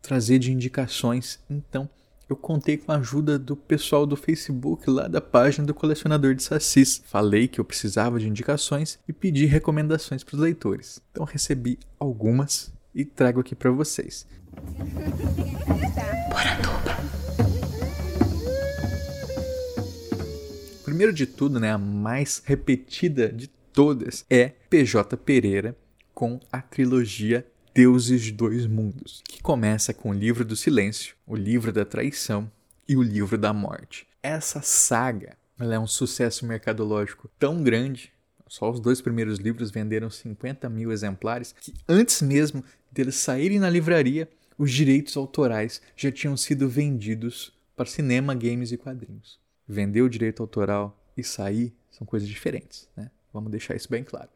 trazer 0.00 0.38
de 0.38 0.50
indicações, 0.50 1.38
então 1.50 1.88
eu 2.28 2.34
contei 2.34 2.78
com 2.78 2.92
a 2.92 2.96
ajuda 2.96 3.38
do 3.38 3.54
pessoal 3.54 4.06
do 4.06 4.16
Facebook 4.16 4.88
lá 4.88 5.06
da 5.06 5.20
página 5.20 5.66
do 5.66 5.74
colecionador 5.74 6.34
de 6.34 6.42
sacis. 6.42 7.02
Falei 7.04 7.46
que 7.46 7.60
eu 7.60 7.64
precisava 7.64 8.18
de 8.18 8.26
indicações 8.26 8.98
e 9.06 9.12
pedi 9.12 9.44
recomendações 9.44 10.24
para 10.24 10.34
os 10.34 10.40
leitores. 10.40 11.02
Então 11.10 11.26
recebi 11.26 11.78
algumas 12.00 12.72
e 12.94 13.04
trago 13.04 13.40
aqui 13.40 13.54
para 13.54 13.70
vocês. 13.70 14.26
Primeiro 20.84 21.12
de 21.12 21.26
tudo, 21.26 21.60
né, 21.60 21.70
a 21.70 21.78
mais 21.78 22.42
repetida 22.44 23.30
de 23.30 23.48
todas 23.48 24.24
é 24.28 24.48
PJ 24.68 25.16
Pereira 25.16 25.76
com 26.14 26.38
a 26.50 26.60
trilogia 26.60 27.46
Deuses 27.74 28.30
Dois 28.30 28.66
Mundos, 28.66 29.22
que 29.26 29.42
começa 29.42 29.94
com 29.94 30.10
o 30.10 30.14
Livro 30.14 30.44
do 30.44 30.54
Silêncio, 30.54 31.14
o 31.26 31.34
Livro 31.34 31.72
da 31.72 31.84
Traição 31.84 32.50
e 32.86 32.96
o 32.96 33.02
Livro 33.02 33.38
da 33.38 33.52
Morte. 33.52 34.06
Essa 34.22 34.60
saga 34.60 35.36
é 35.58 35.78
um 35.78 35.86
sucesso 35.86 36.44
mercadológico 36.44 37.30
tão 37.38 37.62
grande, 37.62 38.12
só 38.46 38.70
os 38.70 38.80
dois 38.80 39.00
primeiros 39.00 39.38
livros 39.38 39.70
venderam 39.70 40.10
50 40.10 40.68
mil 40.68 40.92
exemplares, 40.92 41.54
que 41.58 41.72
antes 41.88 42.20
mesmo 42.20 42.62
deles 42.90 43.14
saírem 43.14 43.58
na 43.58 43.70
livraria, 43.70 44.28
os 44.58 44.70
direitos 44.70 45.16
autorais 45.16 45.80
já 45.96 46.12
tinham 46.12 46.36
sido 46.36 46.68
vendidos 46.68 47.52
para 47.74 47.86
cinema, 47.86 48.34
games 48.34 48.70
e 48.70 48.76
quadrinhos. 48.76 49.40
Vender 49.66 50.02
o 50.02 50.10
direito 50.10 50.42
autoral 50.42 51.02
e 51.16 51.24
sair 51.24 51.74
são 51.90 52.06
coisas 52.06 52.28
diferentes, 52.28 52.86
né? 52.94 53.10
Vamos 53.32 53.50
deixar 53.50 53.74
isso 53.74 53.88
bem 53.88 54.04
claro. 54.04 54.28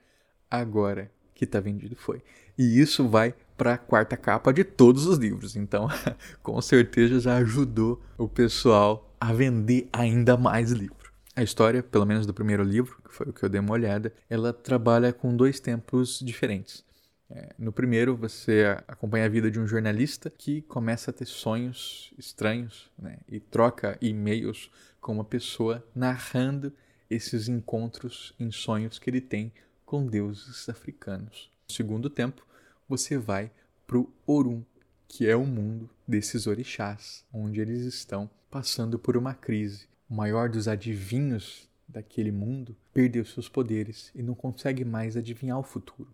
Agora, 0.51 1.11
que 1.37 1.45
está 1.45 1.61
vendido 1.61 1.95
foi. 1.95 2.23
E 2.59 2.81
isso 2.81 3.07
vai 3.07 3.35
para 3.57 3.75
a 3.75 3.79
quarta 3.79 4.17
capa 4.17 4.53
de 4.53 4.65
todos 4.65 5.07
os 5.07 5.19
livros. 5.19 5.55
Então, 5.55 5.89
com 6.43 6.61
certeza 6.61 7.21
já 7.21 7.37
ajudou 7.37 8.03
o 8.19 8.27
pessoal 8.27 9.15
a 9.21 9.33
vender 9.33 9.89
ainda 9.93 10.37
mais 10.37 10.73
livro. 10.73 10.97
A 11.35 11.43
história, 11.43 11.83
pelo 11.83 12.07
menos 12.07 12.27
do 12.27 12.33
primeiro 12.33 12.65
livro, 12.65 12.97
que 13.07 13.13
foi 13.13 13.27
o 13.29 13.33
que 13.33 13.43
eu 13.43 13.49
dei 13.49 13.61
uma 13.61 13.75
olhada, 13.75 14.13
ela 14.29 14.53
trabalha 14.53 15.13
com 15.13 15.37
dois 15.37 15.61
tempos 15.61 16.19
diferentes. 16.21 16.85
É, 17.29 17.55
no 17.59 17.73
primeiro, 17.73 18.17
você 18.17 18.65
acompanha 18.89 19.27
a 19.27 19.29
vida 19.29 19.51
de 19.51 19.61
um 19.61 19.67
jornalista 19.67 20.31
que 20.31 20.63
começa 20.63 21.11
a 21.11 21.15
ter 21.15 21.27
sonhos 21.27 22.13
estranhos 22.17 22.91
né, 22.99 23.19
e 23.29 23.39
troca 23.39 23.99
e-mails 24.01 24.71
com 25.01 25.13
uma 25.13 25.25
pessoa 25.25 25.85
narrando 25.95 26.73
esses 27.11 27.49
encontros 27.49 28.35
em 28.41 28.51
sonhos 28.51 28.99
que 28.99 29.11
ele 29.11 29.21
tem 29.21 29.53
com 29.87 30.05
deuses 30.05 30.69
africanos. 30.69 31.49
No 31.69 31.75
segundo 31.75 32.11
tempo, 32.11 32.45
você 32.89 33.17
vai 33.17 33.53
para 33.87 33.99
o 33.99 34.13
Orum, 34.27 34.63
que 35.07 35.29
é 35.29 35.37
o 35.37 35.47
mundo 35.47 35.89
desses 36.07 36.49
orixás, 36.49 37.25
onde 37.33 37.61
eles 37.61 37.83
estão 37.83 38.29
passando 38.51 38.99
por 38.99 39.17
uma 39.17 39.33
crise. 39.33 39.87
O 40.11 40.15
maior 40.15 40.49
dos 40.49 40.67
adivinhos 40.67 41.69
daquele 41.87 42.33
mundo 42.33 42.77
perdeu 42.93 43.25
seus 43.25 43.49
poderes 43.49 44.11
e 44.13 44.23
não 44.23 44.35
consegue 44.35 44.85
mais 44.85 45.17
adivinhar 45.17 45.59
o 45.59 45.63
futuro. 45.63 46.13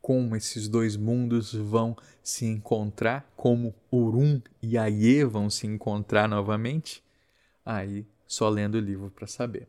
Como 0.00 0.34
esses 0.34 0.66
dois 0.66 0.96
mundos 0.96 1.54
vão 1.54 1.96
se 2.24 2.44
encontrar, 2.44 3.32
como 3.36 3.72
Orum 3.88 4.42
e 4.60 4.76
Aie 4.76 5.24
vão 5.24 5.48
se 5.48 5.64
encontrar 5.64 6.28
novamente, 6.28 7.04
aí 7.64 8.04
só 8.26 8.48
lendo 8.48 8.74
o 8.74 8.80
livro 8.80 9.12
para 9.12 9.28
saber 9.28 9.68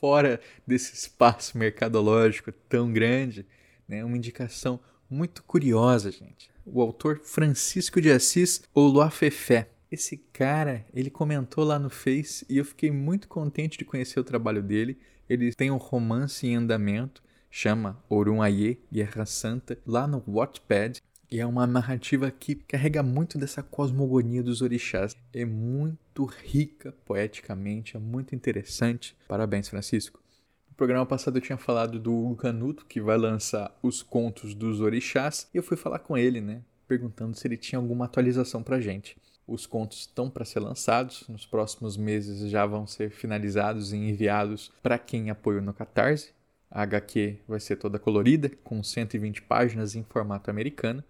fora 0.00 0.40
desse 0.66 0.94
espaço 0.94 1.56
mercadológico 1.56 2.52
tão 2.68 2.92
grande, 2.92 3.46
né? 3.86 4.04
Uma 4.04 4.16
indicação 4.16 4.80
muito 5.10 5.42
curiosa, 5.42 6.10
gente. 6.10 6.50
O 6.64 6.80
autor 6.80 7.20
Francisco 7.22 8.00
de 8.00 8.10
Assis 8.10 8.62
Oloafefé. 8.74 9.70
Esse 9.90 10.18
cara, 10.32 10.84
ele 10.92 11.08
comentou 11.08 11.64
lá 11.64 11.78
no 11.78 11.88
Face 11.88 12.44
e 12.48 12.58
eu 12.58 12.64
fiquei 12.64 12.90
muito 12.90 13.26
contente 13.26 13.78
de 13.78 13.86
conhecer 13.86 14.20
o 14.20 14.24
trabalho 14.24 14.62
dele. 14.62 14.98
Ele 15.28 15.54
tem 15.54 15.70
um 15.70 15.78
romance 15.78 16.46
em 16.46 16.56
andamento, 16.56 17.22
chama 17.50 18.02
Orun 18.08 18.42
Aie, 18.42 18.78
Guerra 18.92 19.24
Santa, 19.24 19.78
lá 19.86 20.06
no 20.06 20.22
Wattpad. 20.28 21.02
E 21.30 21.40
é 21.40 21.44
uma 21.44 21.66
narrativa 21.66 22.30
que 22.30 22.54
carrega 22.54 23.02
muito 23.02 23.36
dessa 23.36 23.62
cosmogonia 23.62 24.42
dos 24.42 24.62
orixás. 24.62 25.14
É 25.30 25.44
muito 25.44 26.24
rica 26.24 26.94
poeticamente, 27.04 27.98
é 27.98 28.00
muito 28.00 28.34
interessante. 28.34 29.14
Parabéns, 29.28 29.68
Francisco. 29.68 30.22
No 30.70 30.74
programa 30.74 31.04
passado 31.04 31.36
eu 31.36 31.42
tinha 31.42 31.58
falado 31.58 31.98
do 31.98 32.14
Hugo 32.14 32.36
Canuto, 32.36 32.86
que 32.86 32.98
vai 32.98 33.18
lançar 33.18 33.76
os 33.82 34.02
contos 34.02 34.54
dos 34.54 34.80
orixás, 34.80 35.46
e 35.52 35.58
eu 35.58 35.62
fui 35.62 35.76
falar 35.76 35.98
com 35.98 36.16
ele, 36.16 36.40
né? 36.40 36.62
Perguntando 36.86 37.36
se 37.36 37.46
ele 37.46 37.58
tinha 37.58 37.78
alguma 37.78 38.06
atualização 38.06 38.62
pra 38.62 38.80
gente. 38.80 39.14
Os 39.46 39.66
contos 39.66 40.00
estão 40.00 40.30
para 40.30 40.46
ser 40.46 40.60
lançados, 40.60 41.24
nos 41.28 41.44
próximos 41.44 41.98
meses 41.98 42.50
já 42.50 42.64
vão 42.64 42.86
ser 42.86 43.10
finalizados 43.10 43.92
e 43.92 43.96
enviados 43.96 44.72
para 44.82 44.98
quem 44.98 45.28
apoiou 45.28 45.60
no 45.60 45.74
Catarse. 45.74 46.32
A 46.70 46.82
HQ 46.82 47.38
vai 47.46 47.60
ser 47.60 47.76
toda 47.76 47.98
colorida, 47.98 48.50
com 48.64 48.82
120 48.82 49.42
páginas 49.42 49.94
em 49.94 50.02
formato 50.04 50.50
americano. 50.50 51.04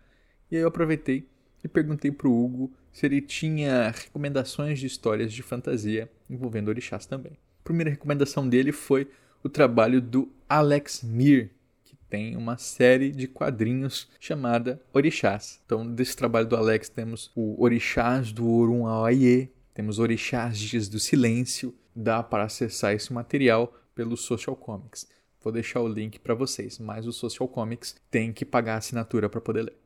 E 0.50 0.56
aí 0.56 0.62
eu 0.62 0.68
aproveitei 0.68 1.26
e 1.62 1.68
perguntei 1.68 2.10
para 2.10 2.28
o 2.28 2.44
Hugo 2.44 2.72
se 2.92 3.06
ele 3.06 3.20
tinha 3.20 3.90
recomendações 3.90 4.78
de 4.78 4.86
histórias 4.86 5.32
de 5.32 5.42
fantasia 5.42 6.10
envolvendo 6.28 6.68
orixás 6.68 7.06
também. 7.06 7.32
A 7.32 7.64
primeira 7.64 7.90
recomendação 7.90 8.48
dele 8.48 8.72
foi 8.72 9.08
o 9.42 9.48
trabalho 9.48 10.00
do 10.00 10.32
Alex 10.48 11.02
Mir, 11.02 11.50
que 11.84 11.96
tem 12.08 12.36
uma 12.36 12.56
série 12.56 13.10
de 13.10 13.28
quadrinhos 13.28 14.08
chamada 14.18 14.80
Orixás. 14.92 15.60
Então, 15.66 15.86
desse 15.86 16.16
trabalho 16.16 16.48
do 16.48 16.56
Alex 16.56 16.88
temos 16.88 17.30
o 17.36 17.62
Orixás 17.62 18.32
do 18.32 18.48
Orun 18.48 18.86
Aie, 18.86 19.52
temos 19.74 19.98
Orixás 19.98 20.58
Dias 20.58 20.88
do 20.88 20.98
Silêncio, 20.98 21.74
dá 21.94 22.22
para 22.22 22.44
acessar 22.44 22.94
esse 22.94 23.12
material 23.12 23.74
pelo 23.94 24.16
Social 24.16 24.56
Comics. 24.56 25.06
Vou 25.40 25.52
deixar 25.52 25.80
o 25.80 25.88
link 25.88 26.18
para 26.18 26.34
vocês, 26.34 26.78
mas 26.78 27.06
o 27.06 27.12
Social 27.12 27.48
Comics 27.48 27.94
tem 28.10 28.32
que 28.32 28.44
pagar 28.44 28.76
assinatura 28.76 29.28
para 29.28 29.40
poder 29.40 29.62
ler 29.62 29.76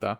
tá? 0.00 0.18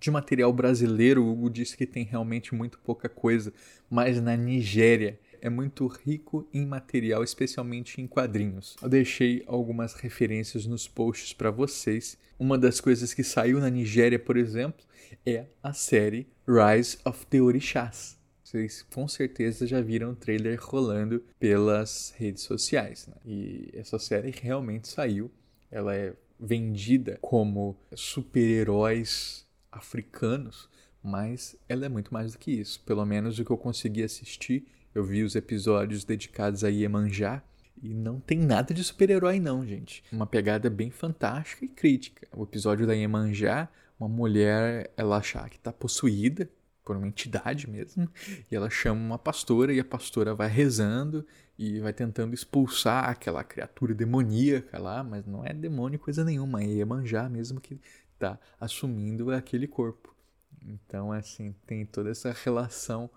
De 0.00 0.10
material 0.10 0.52
brasileiro, 0.52 1.24
o 1.24 1.32
Hugo 1.32 1.50
disse 1.50 1.76
que 1.76 1.84
tem 1.84 2.04
realmente 2.04 2.54
muito 2.54 2.78
pouca 2.78 3.08
coisa, 3.08 3.52
mas 3.90 4.22
na 4.22 4.36
Nigéria 4.36 5.18
é 5.40 5.50
muito 5.50 5.86
rico 5.88 6.48
em 6.54 6.64
material, 6.64 7.22
especialmente 7.24 8.00
em 8.00 8.06
quadrinhos. 8.06 8.76
Eu 8.80 8.88
deixei 8.88 9.42
algumas 9.46 9.94
referências 9.94 10.66
nos 10.66 10.86
posts 10.86 11.32
para 11.32 11.50
vocês. 11.50 12.16
Uma 12.38 12.56
das 12.56 12.80
coisas 12.80 13.12
que 13.12 13.24
saiu 13.24 13.58
na 13.58 13.68
Nigéria, 13.68 14.18
por 14.18 14.36
exemplo, 14.36 14.86
é 15.26 15.46
a 15.62 15.72
série 15.72 16.28
Rise 16.46 16.98
of 17.04 17.26
the 17.26 17.40
Orixás. 17.40 18.16
Vocês 18.42 18.82
com 18.82 19.06
certeza 19.06 19.66
já 19.66 19.80
viram 19.80 20.12
o 20.12 20.16
trailer 20.16 20.58
rolando 20.60 21.22
pelas 21.38 22.14
redes 22.16 22.44
sociais. 22.44 23.06
Né? 23.06 23.14
E 23.26 23.68
essa 23.74 23.98
série 23.98 24.30
realmente 24.30 24.88
saiu. 24.88 25.30
Ela 25.70 25.94
é 25.94 26.14
vendida 26.38 27.18
como 27.20 27.76
super-heróis 27.94 29.46
africanos, 29.70 30.68
mas 31.02 31.56
ela 31.68 31.86
é 31.86 31.88
muito 31.88 32.12
mais 32.12 32.32
do 32.32 32.38
que 32.38 32.50
isso. 32.50 32.80
Pelo 32.84 33.04
menos 33.04 33.38
o 33.38 33.44
que 33.44 33.50
eu 33.50 33.58
consegui 33.58 34.02
assistir, 34.02 34.66
eu 34.94 35.04
vi 35.04 35.22
os 35.22 35.34
episódios 35.34 36.04
dedicados 36.04 36.64
a 36.64 36.68
Iemanjá 36.68 37.42
e 37.82 37.94
não 37.94 38.18
tem 38.20 38.38
nada 38.38 38.74
de 38.74 38.82
super-herói 38.82 39.38
não, 39.38 39.64
gente. 39.66 40.02
Uma 40.12 40.26
pegada 40.26 40.68
bem 40.68 40.90
fantástica 40.90 41.64
e 41.64 41.68
crítica. 41.68 42.26
O 42.34 42.42
episódio 42.42 42.86
da 42.86 42.94
Iemanjá, 42.94 43.68
uma 43.98 44.08
mulher, 44.08 44.92
ela 44.96 45.18
achar 45.18 45.48
que 45.48 45.56
está 45.56 45.72
possuída 45.72 46.48
por 46.88 46.96
uma 46.96 47.06
entidade 47.06 47.68
mesmo, 47.68 48.08
e 48.50 48.56
ela 48.56 48.70
chama 48.70 48.98
uma 48.98 49.18
pastora 49.18 49.74
e 49.74 49.78
a 49.78 49.84
pastora 49.84 50.34
vai 50.34 50.48
rezando 50.48 51.26
e 51.58 51.80
vai 51.80 51.92
tentando 51.92 52.32
expulsar 52.32 53.10
aquela 53.10 53.44
criatura 53.44 53.94
demoníaca 53.94 54.78
lá, 54.78 55.04
mas 55.04 55.26
não 55.26 55.44
é 55.44 55.52
demônio 55.52 55.98
coisa 55.98 56.24
nenhuma, 56.24 56.62
é 56.62 56.66
Iemanjá 56.66 57.28
mesmo 57.28 57.60
que 57.60 57.78
está 58.14 58.40
assumindo 58.58 59.30
aquele 59.30 59.68
corpo. 59.68 60.16
Então, 60.64 61.12
assim, 61.12 61.54
tem 61.66 61.84
toda 61.84 62.08
essa 62.08 62.32
relação 62.32 63.10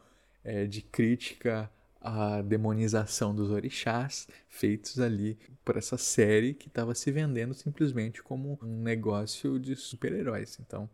é, 0.44 0.66
de 0.66 0.82
crítica 0.82 1.72
à 2.02 2.42
demonização 2.42 3.34
dos 3.34 3.52
orixás 3.52 4.28
feitos 4.50 5.00
ali 5.00 5.40
por 5.64 5.78
essa 5.78 5.98
série 5.98 6.54
que 6.54 6.68
estava 6.68 6.94
se 6.94 7.10
vendendo 7.10 7.54
simplesmente 7.54 8.22
como 8.22 8.60
um 8.62 8.82
negócio 8.82 9.58
de 9.58 9.78
super-heróis. 9.78 10.60
Então, 10.60 10.90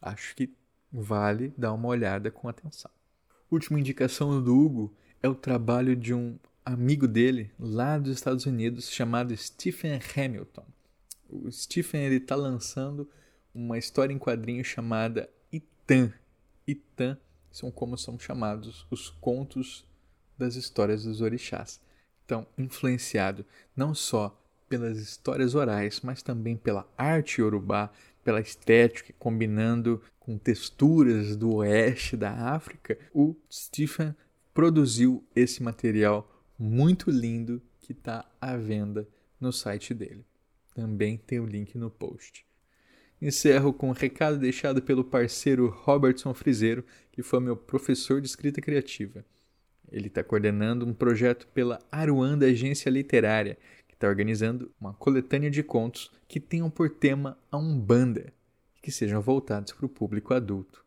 acho 0.00 0.36
que 0.36 0.54
vale 0.92 1.52
dar 1.56 1.72
uma 1.72 1.88
olhada 1.88 2.30
com 2.30 2.48
atenção. 2.48 2.90
Última 3.50 3.80
indicação 3.80 4.42
do 4.42 4.56
Hugo 4.56 4.94
é 5.22 5.28
o 5.28 5.34
trabalho 5.34 5.96
de 5.96 6.12
um 6.12 6.38
amigo 6.64 7.08
dele 7.08 7.50
lá 7.58 7.98
dos 7.98 8.12
Estados 8.12 8.46
Unidos 8.46 8.90
chamado 8.90 9.36
Stephen 9.36 9.98
Hamilton. 10.16 10.64
O 11.28 11.50
Stephen 11.50 12.12
está 12.12 12.34
lançando 12.34 13.08
uma 13.54 13.78
história 13.78 14.12
em 14.12 14.18
quadrinho 14.18 14.64
chamada 14.64 15.28
Itan. 15.52 16.12
Itan 16.66 17.18
são 17.50 17.70
como 17.70 17.96
são 17.96 18.18
chamados 18.18 18.86
os 18.90 19.10
contos 19.10 19.86
das 20.38 20.56
histórias 20.56 21.04
dos 21.04 21.20
orixás. 21.20 21.80
Então, 22.24 22.46
influenciado 22.56 23.44
não 23.76 23.94
só 23.94 24.38
pelas 24.68 24.96
histórias 24.98 25.54
orais, 25.54 26.00
mas 26.02 26.22
também 26.22 26.56
pela 26.56 26.90
arte 26.96 27.40
iorubá, 27.40 27.90
pela 28.22 28.40
estética, 28.40 29.12
combinando 29.18 30.00
com 30.18 30.38
texturas 30.38 31.36
do 31.36 31.56
oeste 31.56 32.16
da 32.16 32.32
África, 32.54 32.98
o 33.12 33.36
Stephen 33.50 34.14
produziu 34.54 35.24
esse 35.34 35.62
material 35.62 36.28
muito 36.58 37.10
lindo 37.10 37.60
que 37.80 37.92
está 37.92 38.24
à 38.40 38.56
venda 38.56 39.08
no 39.40 39.52
site 39.52 39.92
dele. 39.92 40.24
Também 40.74 41.18
tem 41.18 41.40
o 41.40 41.46
link 41.46 41.76
no 41.76 41.90
post. 41.90 42.46
Encerro 43.20 43.72
com 43.72 43.88
um 43.88 43.92
recado 43.92 44.38
deixado 44.38 44.82
pelo 44.82 45.04
parceiro 45.04 45.68
Robertson 45.68 46.32
Frizeiro, 46.34 46.84
que 47.10 47.22
foi 47.22 47.40
meu 47.40 47.56
professor 47.56 48.20
de 48.20 48.26
escrita 48.26 48.60
criativa. 48.60 49.24
Ele 49.90 50.06
está 50.06 50.24
coordenando 50.24 50.86
um 50.86 50.94
projeto 50.94 51.46
pela 51.48 51.78
Aruanda 51.90 52.46
Agência 52.46 52.88
Literária, 52.88 53.58
está 54.02 54.08
organizando 54.08 54.72
uma 54.80 54.92
coletânea 54.92 55.48
de 55.48 55.62
contos 55.62 56.10
que 56.26 56.40
tenham 56.40 56.68
por 56.68 56.90
tema 56.90 57.38
a 57.52 57.56
Umbanda, 57.56 58.32
que 58.82 58.90
sejam 58.90 59.22
voltados 59.22 59.72
para 59.72 59.86
o 59.86 59.88
público 59.88 60.34
adulto. 60.34 60.84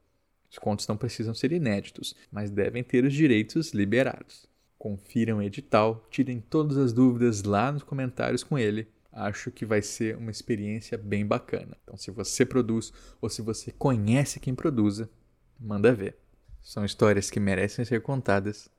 Os 0.52 0.58
contos 0.58 0.86
não 0.86 0.98
precisam 0.98 1.34
ser 1.34 1.54
inéditos, 1.54 2.14
mas 2.30 2.52
devem 2.52 2.84
ter 2.84 3.06
os 3.06 3.14
direitos 3.14 3.72
liberados. 3.74 4.46
Confiram 4.78 5.38
o 5.38 5.42
edital, 5.42 6.06
tirem 6.12 6.42
todas 6.42 6.78
as 6.78 6.92
dúvidas 6.92 7.44
lá 7.44 7.72
nos 7.72 7.84
comentários 7.84 8.44
com 8.44 8.60
ele. 8.60 8.88
Acho 9.12 9.50
que 9.50 9.66
vai 9.66 9.82
ser 9.82 10.18
uma 10.18 10.30
experiência 10.30 10.98
bem 10.98 11.26
bacana. 11.26 11.78
Então, 11.84 11.96
se 11.96 12.12
você 12.12 12.46
produz 12.46 12.92
ou 13.22 13.30
se 13.30 13.42
você 13.42 13.72
conhece 13.72 14.42
quem 14.42 14.54
produza, 14.54 15.10
manda 15.58 15.94
ver. 15.94 16.18
São 16.62 16.84
histórias 16.84 17.32
que 17.32 17.40
merecem 17.40 17.86
ser 17.86 18.02
contadas 18.02 18.70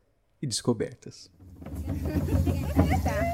e 0.43 0.47
descobertas. 0.47 1.30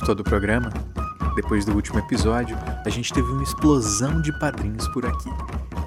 Gostou 0.00 0.14
do 0.14 0.24
programa? 0.24 0.72
Depois 1.36 1.66
do 1.66 1.74
último 1.74 1.98
episódio, 1.98 2.56
a 2.86 2.88
gente 2.88 3.12
teve 3.12 3.30
uma 3.30 3.42
explosão 3.42 4.22
de 4.22 4.32
padrinhos 4.38 4.88
por 4.88 5.04
aqui. 5.04 5.28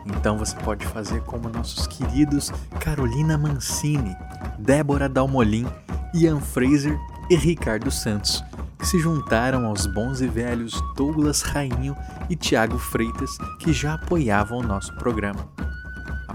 Então 0.06 0.38
você 0.38 0.56
pode 0.58 0.86
fazer 0.86 1.22
como 1.24 1.50
nossos 1.50 1.88
queridos 1.88 2.52
Carolina 2.80 3.40
Mancini, 3.40 4.16
Débora 4.60 5.10
Dalmolin, 5.10 5.66
Ian 6.14 6.40
Fraser 6.40 6.96
e 7.28 7.36
Ricardo 7.36 7.90
Santos, 7.90 8.44
que 8.78 8.86
se 8.86 9.00
juntaram 9.00 9.66
aos 9.66 9.88
bons 9.88 10.22
e 10.22 10.28
velhos 10.28 10.80
Douglas 10.96 11.42
Rainho 11.42 11.98
e 12.30 12.36
Tiago 12.36 12.78
Freitas, 12.78 13.36
que 13.58 13.74
já 13.74 13.96
apoiavam 13.96 14.60
o 14.60 14.64
nosso 14.64 14.94
programa. 14.98 15.44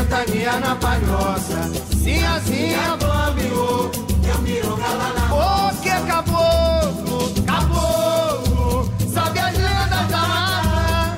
Ventania 0.00 0.58
na 0.60 0.74
palhoça. 0.76 1.70
Sinhazinha 2.02 2.96
bambiou, 2.96 3.90
deu 4.22 4.38
mironga 4.38 4.88
lá 4.88 5.12
na 5.12 5.34
Ô, 5.34 5.74
que 5.82 5.90
caboclo, 6.06 7.34
caboclo, 7.44 8.90
sabe 9.12 9.40
as 9.40 9.54
lendas 9.58 10.08
da 10.08 10.22
mata. 10.26 11.16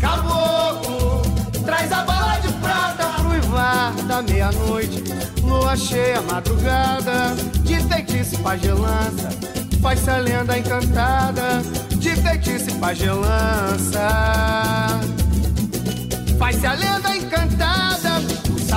Caboclo, 0.00 1.22
traz 1.64 1.92
a 1.92 2.02
bala 2.02 2.40
de 2.40 2.52
prata 2.54 3.04
pro 3.22 4.04
da 4.08 4.22
meia-noite. 4.22 5.04
Lua 5.42 5.76
cheia, 5.76 6.20
madrugada, 6.22 7.36
de 7.62 7.80
feitiço 7.84 8.36
pagelança. 8.40 9.28
Faz-se 9.80 10.10
a 10.10 10.18
lenda 10.18 10.58
encantada, 10.58 11.62
de 11.90 12.16
feitiço 12.16 12.74
pagelança. 12.80 14.08
Faz-se 16.36 16.66
a 16.66 16.72
lenda 16.72 17.16
encantada, 17.16 17.77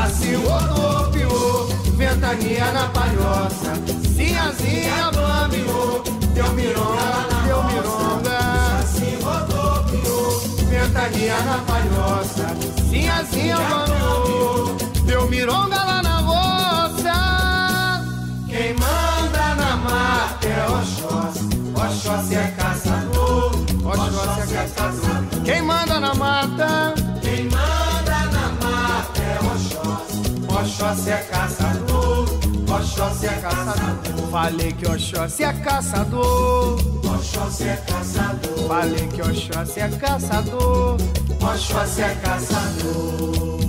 Vaciou 0.01 0.41
rodou, 0.49 1.01
opiô, 1.03 1.67
ventania 1.95 2.71
na 2.71 2.87
palhoça. 2.87 3.73
Sinhazinha 4.15 5.11
bambiô, 5.11 6.01
deu 6.33 6.51
mironga 6.53 7.03
lá 7.03 7.27
na 7.29 7.41
Deu 7.45 7.63
mironga. 7.65 8.39
Vaciou 8.81 9.21
rodou, 9.21 9.79
opiô, 9.81 10.39
ventania 10.69 11.39
na 11.41 11.57
palhoça. 11.59 12.47
Sinhazinha 12.89 13.57
bambiô, 13.57 14.75
deu 15.05 15.29
mironga 15.29 15.83
lá 15.83 16.01
na 16.01 16.17
roça. 16.21 17.13
Quem 18.49 18.73
manda 18.73 19.55
na 19.55 19.75
mata 19.77 20.47
é 20.47 20.67
Oxóssi, 20.67 21.47
Oxóssi 21.75 22.35
é 22.35 22.47
caçador. 22.57 23.51
É 24.51 24.67
caçador. 24.67 25.43
Quem 25.45 25.61
manda 25.61 25.99
na 25.99 26.15
mata... 26.15 26.95
Quem 27.21 27.43
manda 27.43 28.17
na 28.31 28.49
mata 28.63 29.21
é 29.21 29.39
o 29.43 29.90
Oxóssi 30.61 31.09
é 31.09 31.17
caçador, 31.17 32.39
Oxóssi 32.69 33.25
é 33.25 33.33
caçador. 33.41 34.29
Falei 34.29 34.71
que 34.71 34.87
Oxóssi 34.87 35.43
é 35.43 35.53
caçador. 35.53 36.79
Oxóssi 37.03 37.63
é 37.63 37.77
caçador. 37.77 38.67
Falei 38.67 39.07
que 39.07 39.21
Oxóssi 39.23 39.79
é 39.79 39.89
caçador. 39.89 40.97
Oxóssi 41.41 42.01
é 42.03 42.15
caçador. 42.21 43.60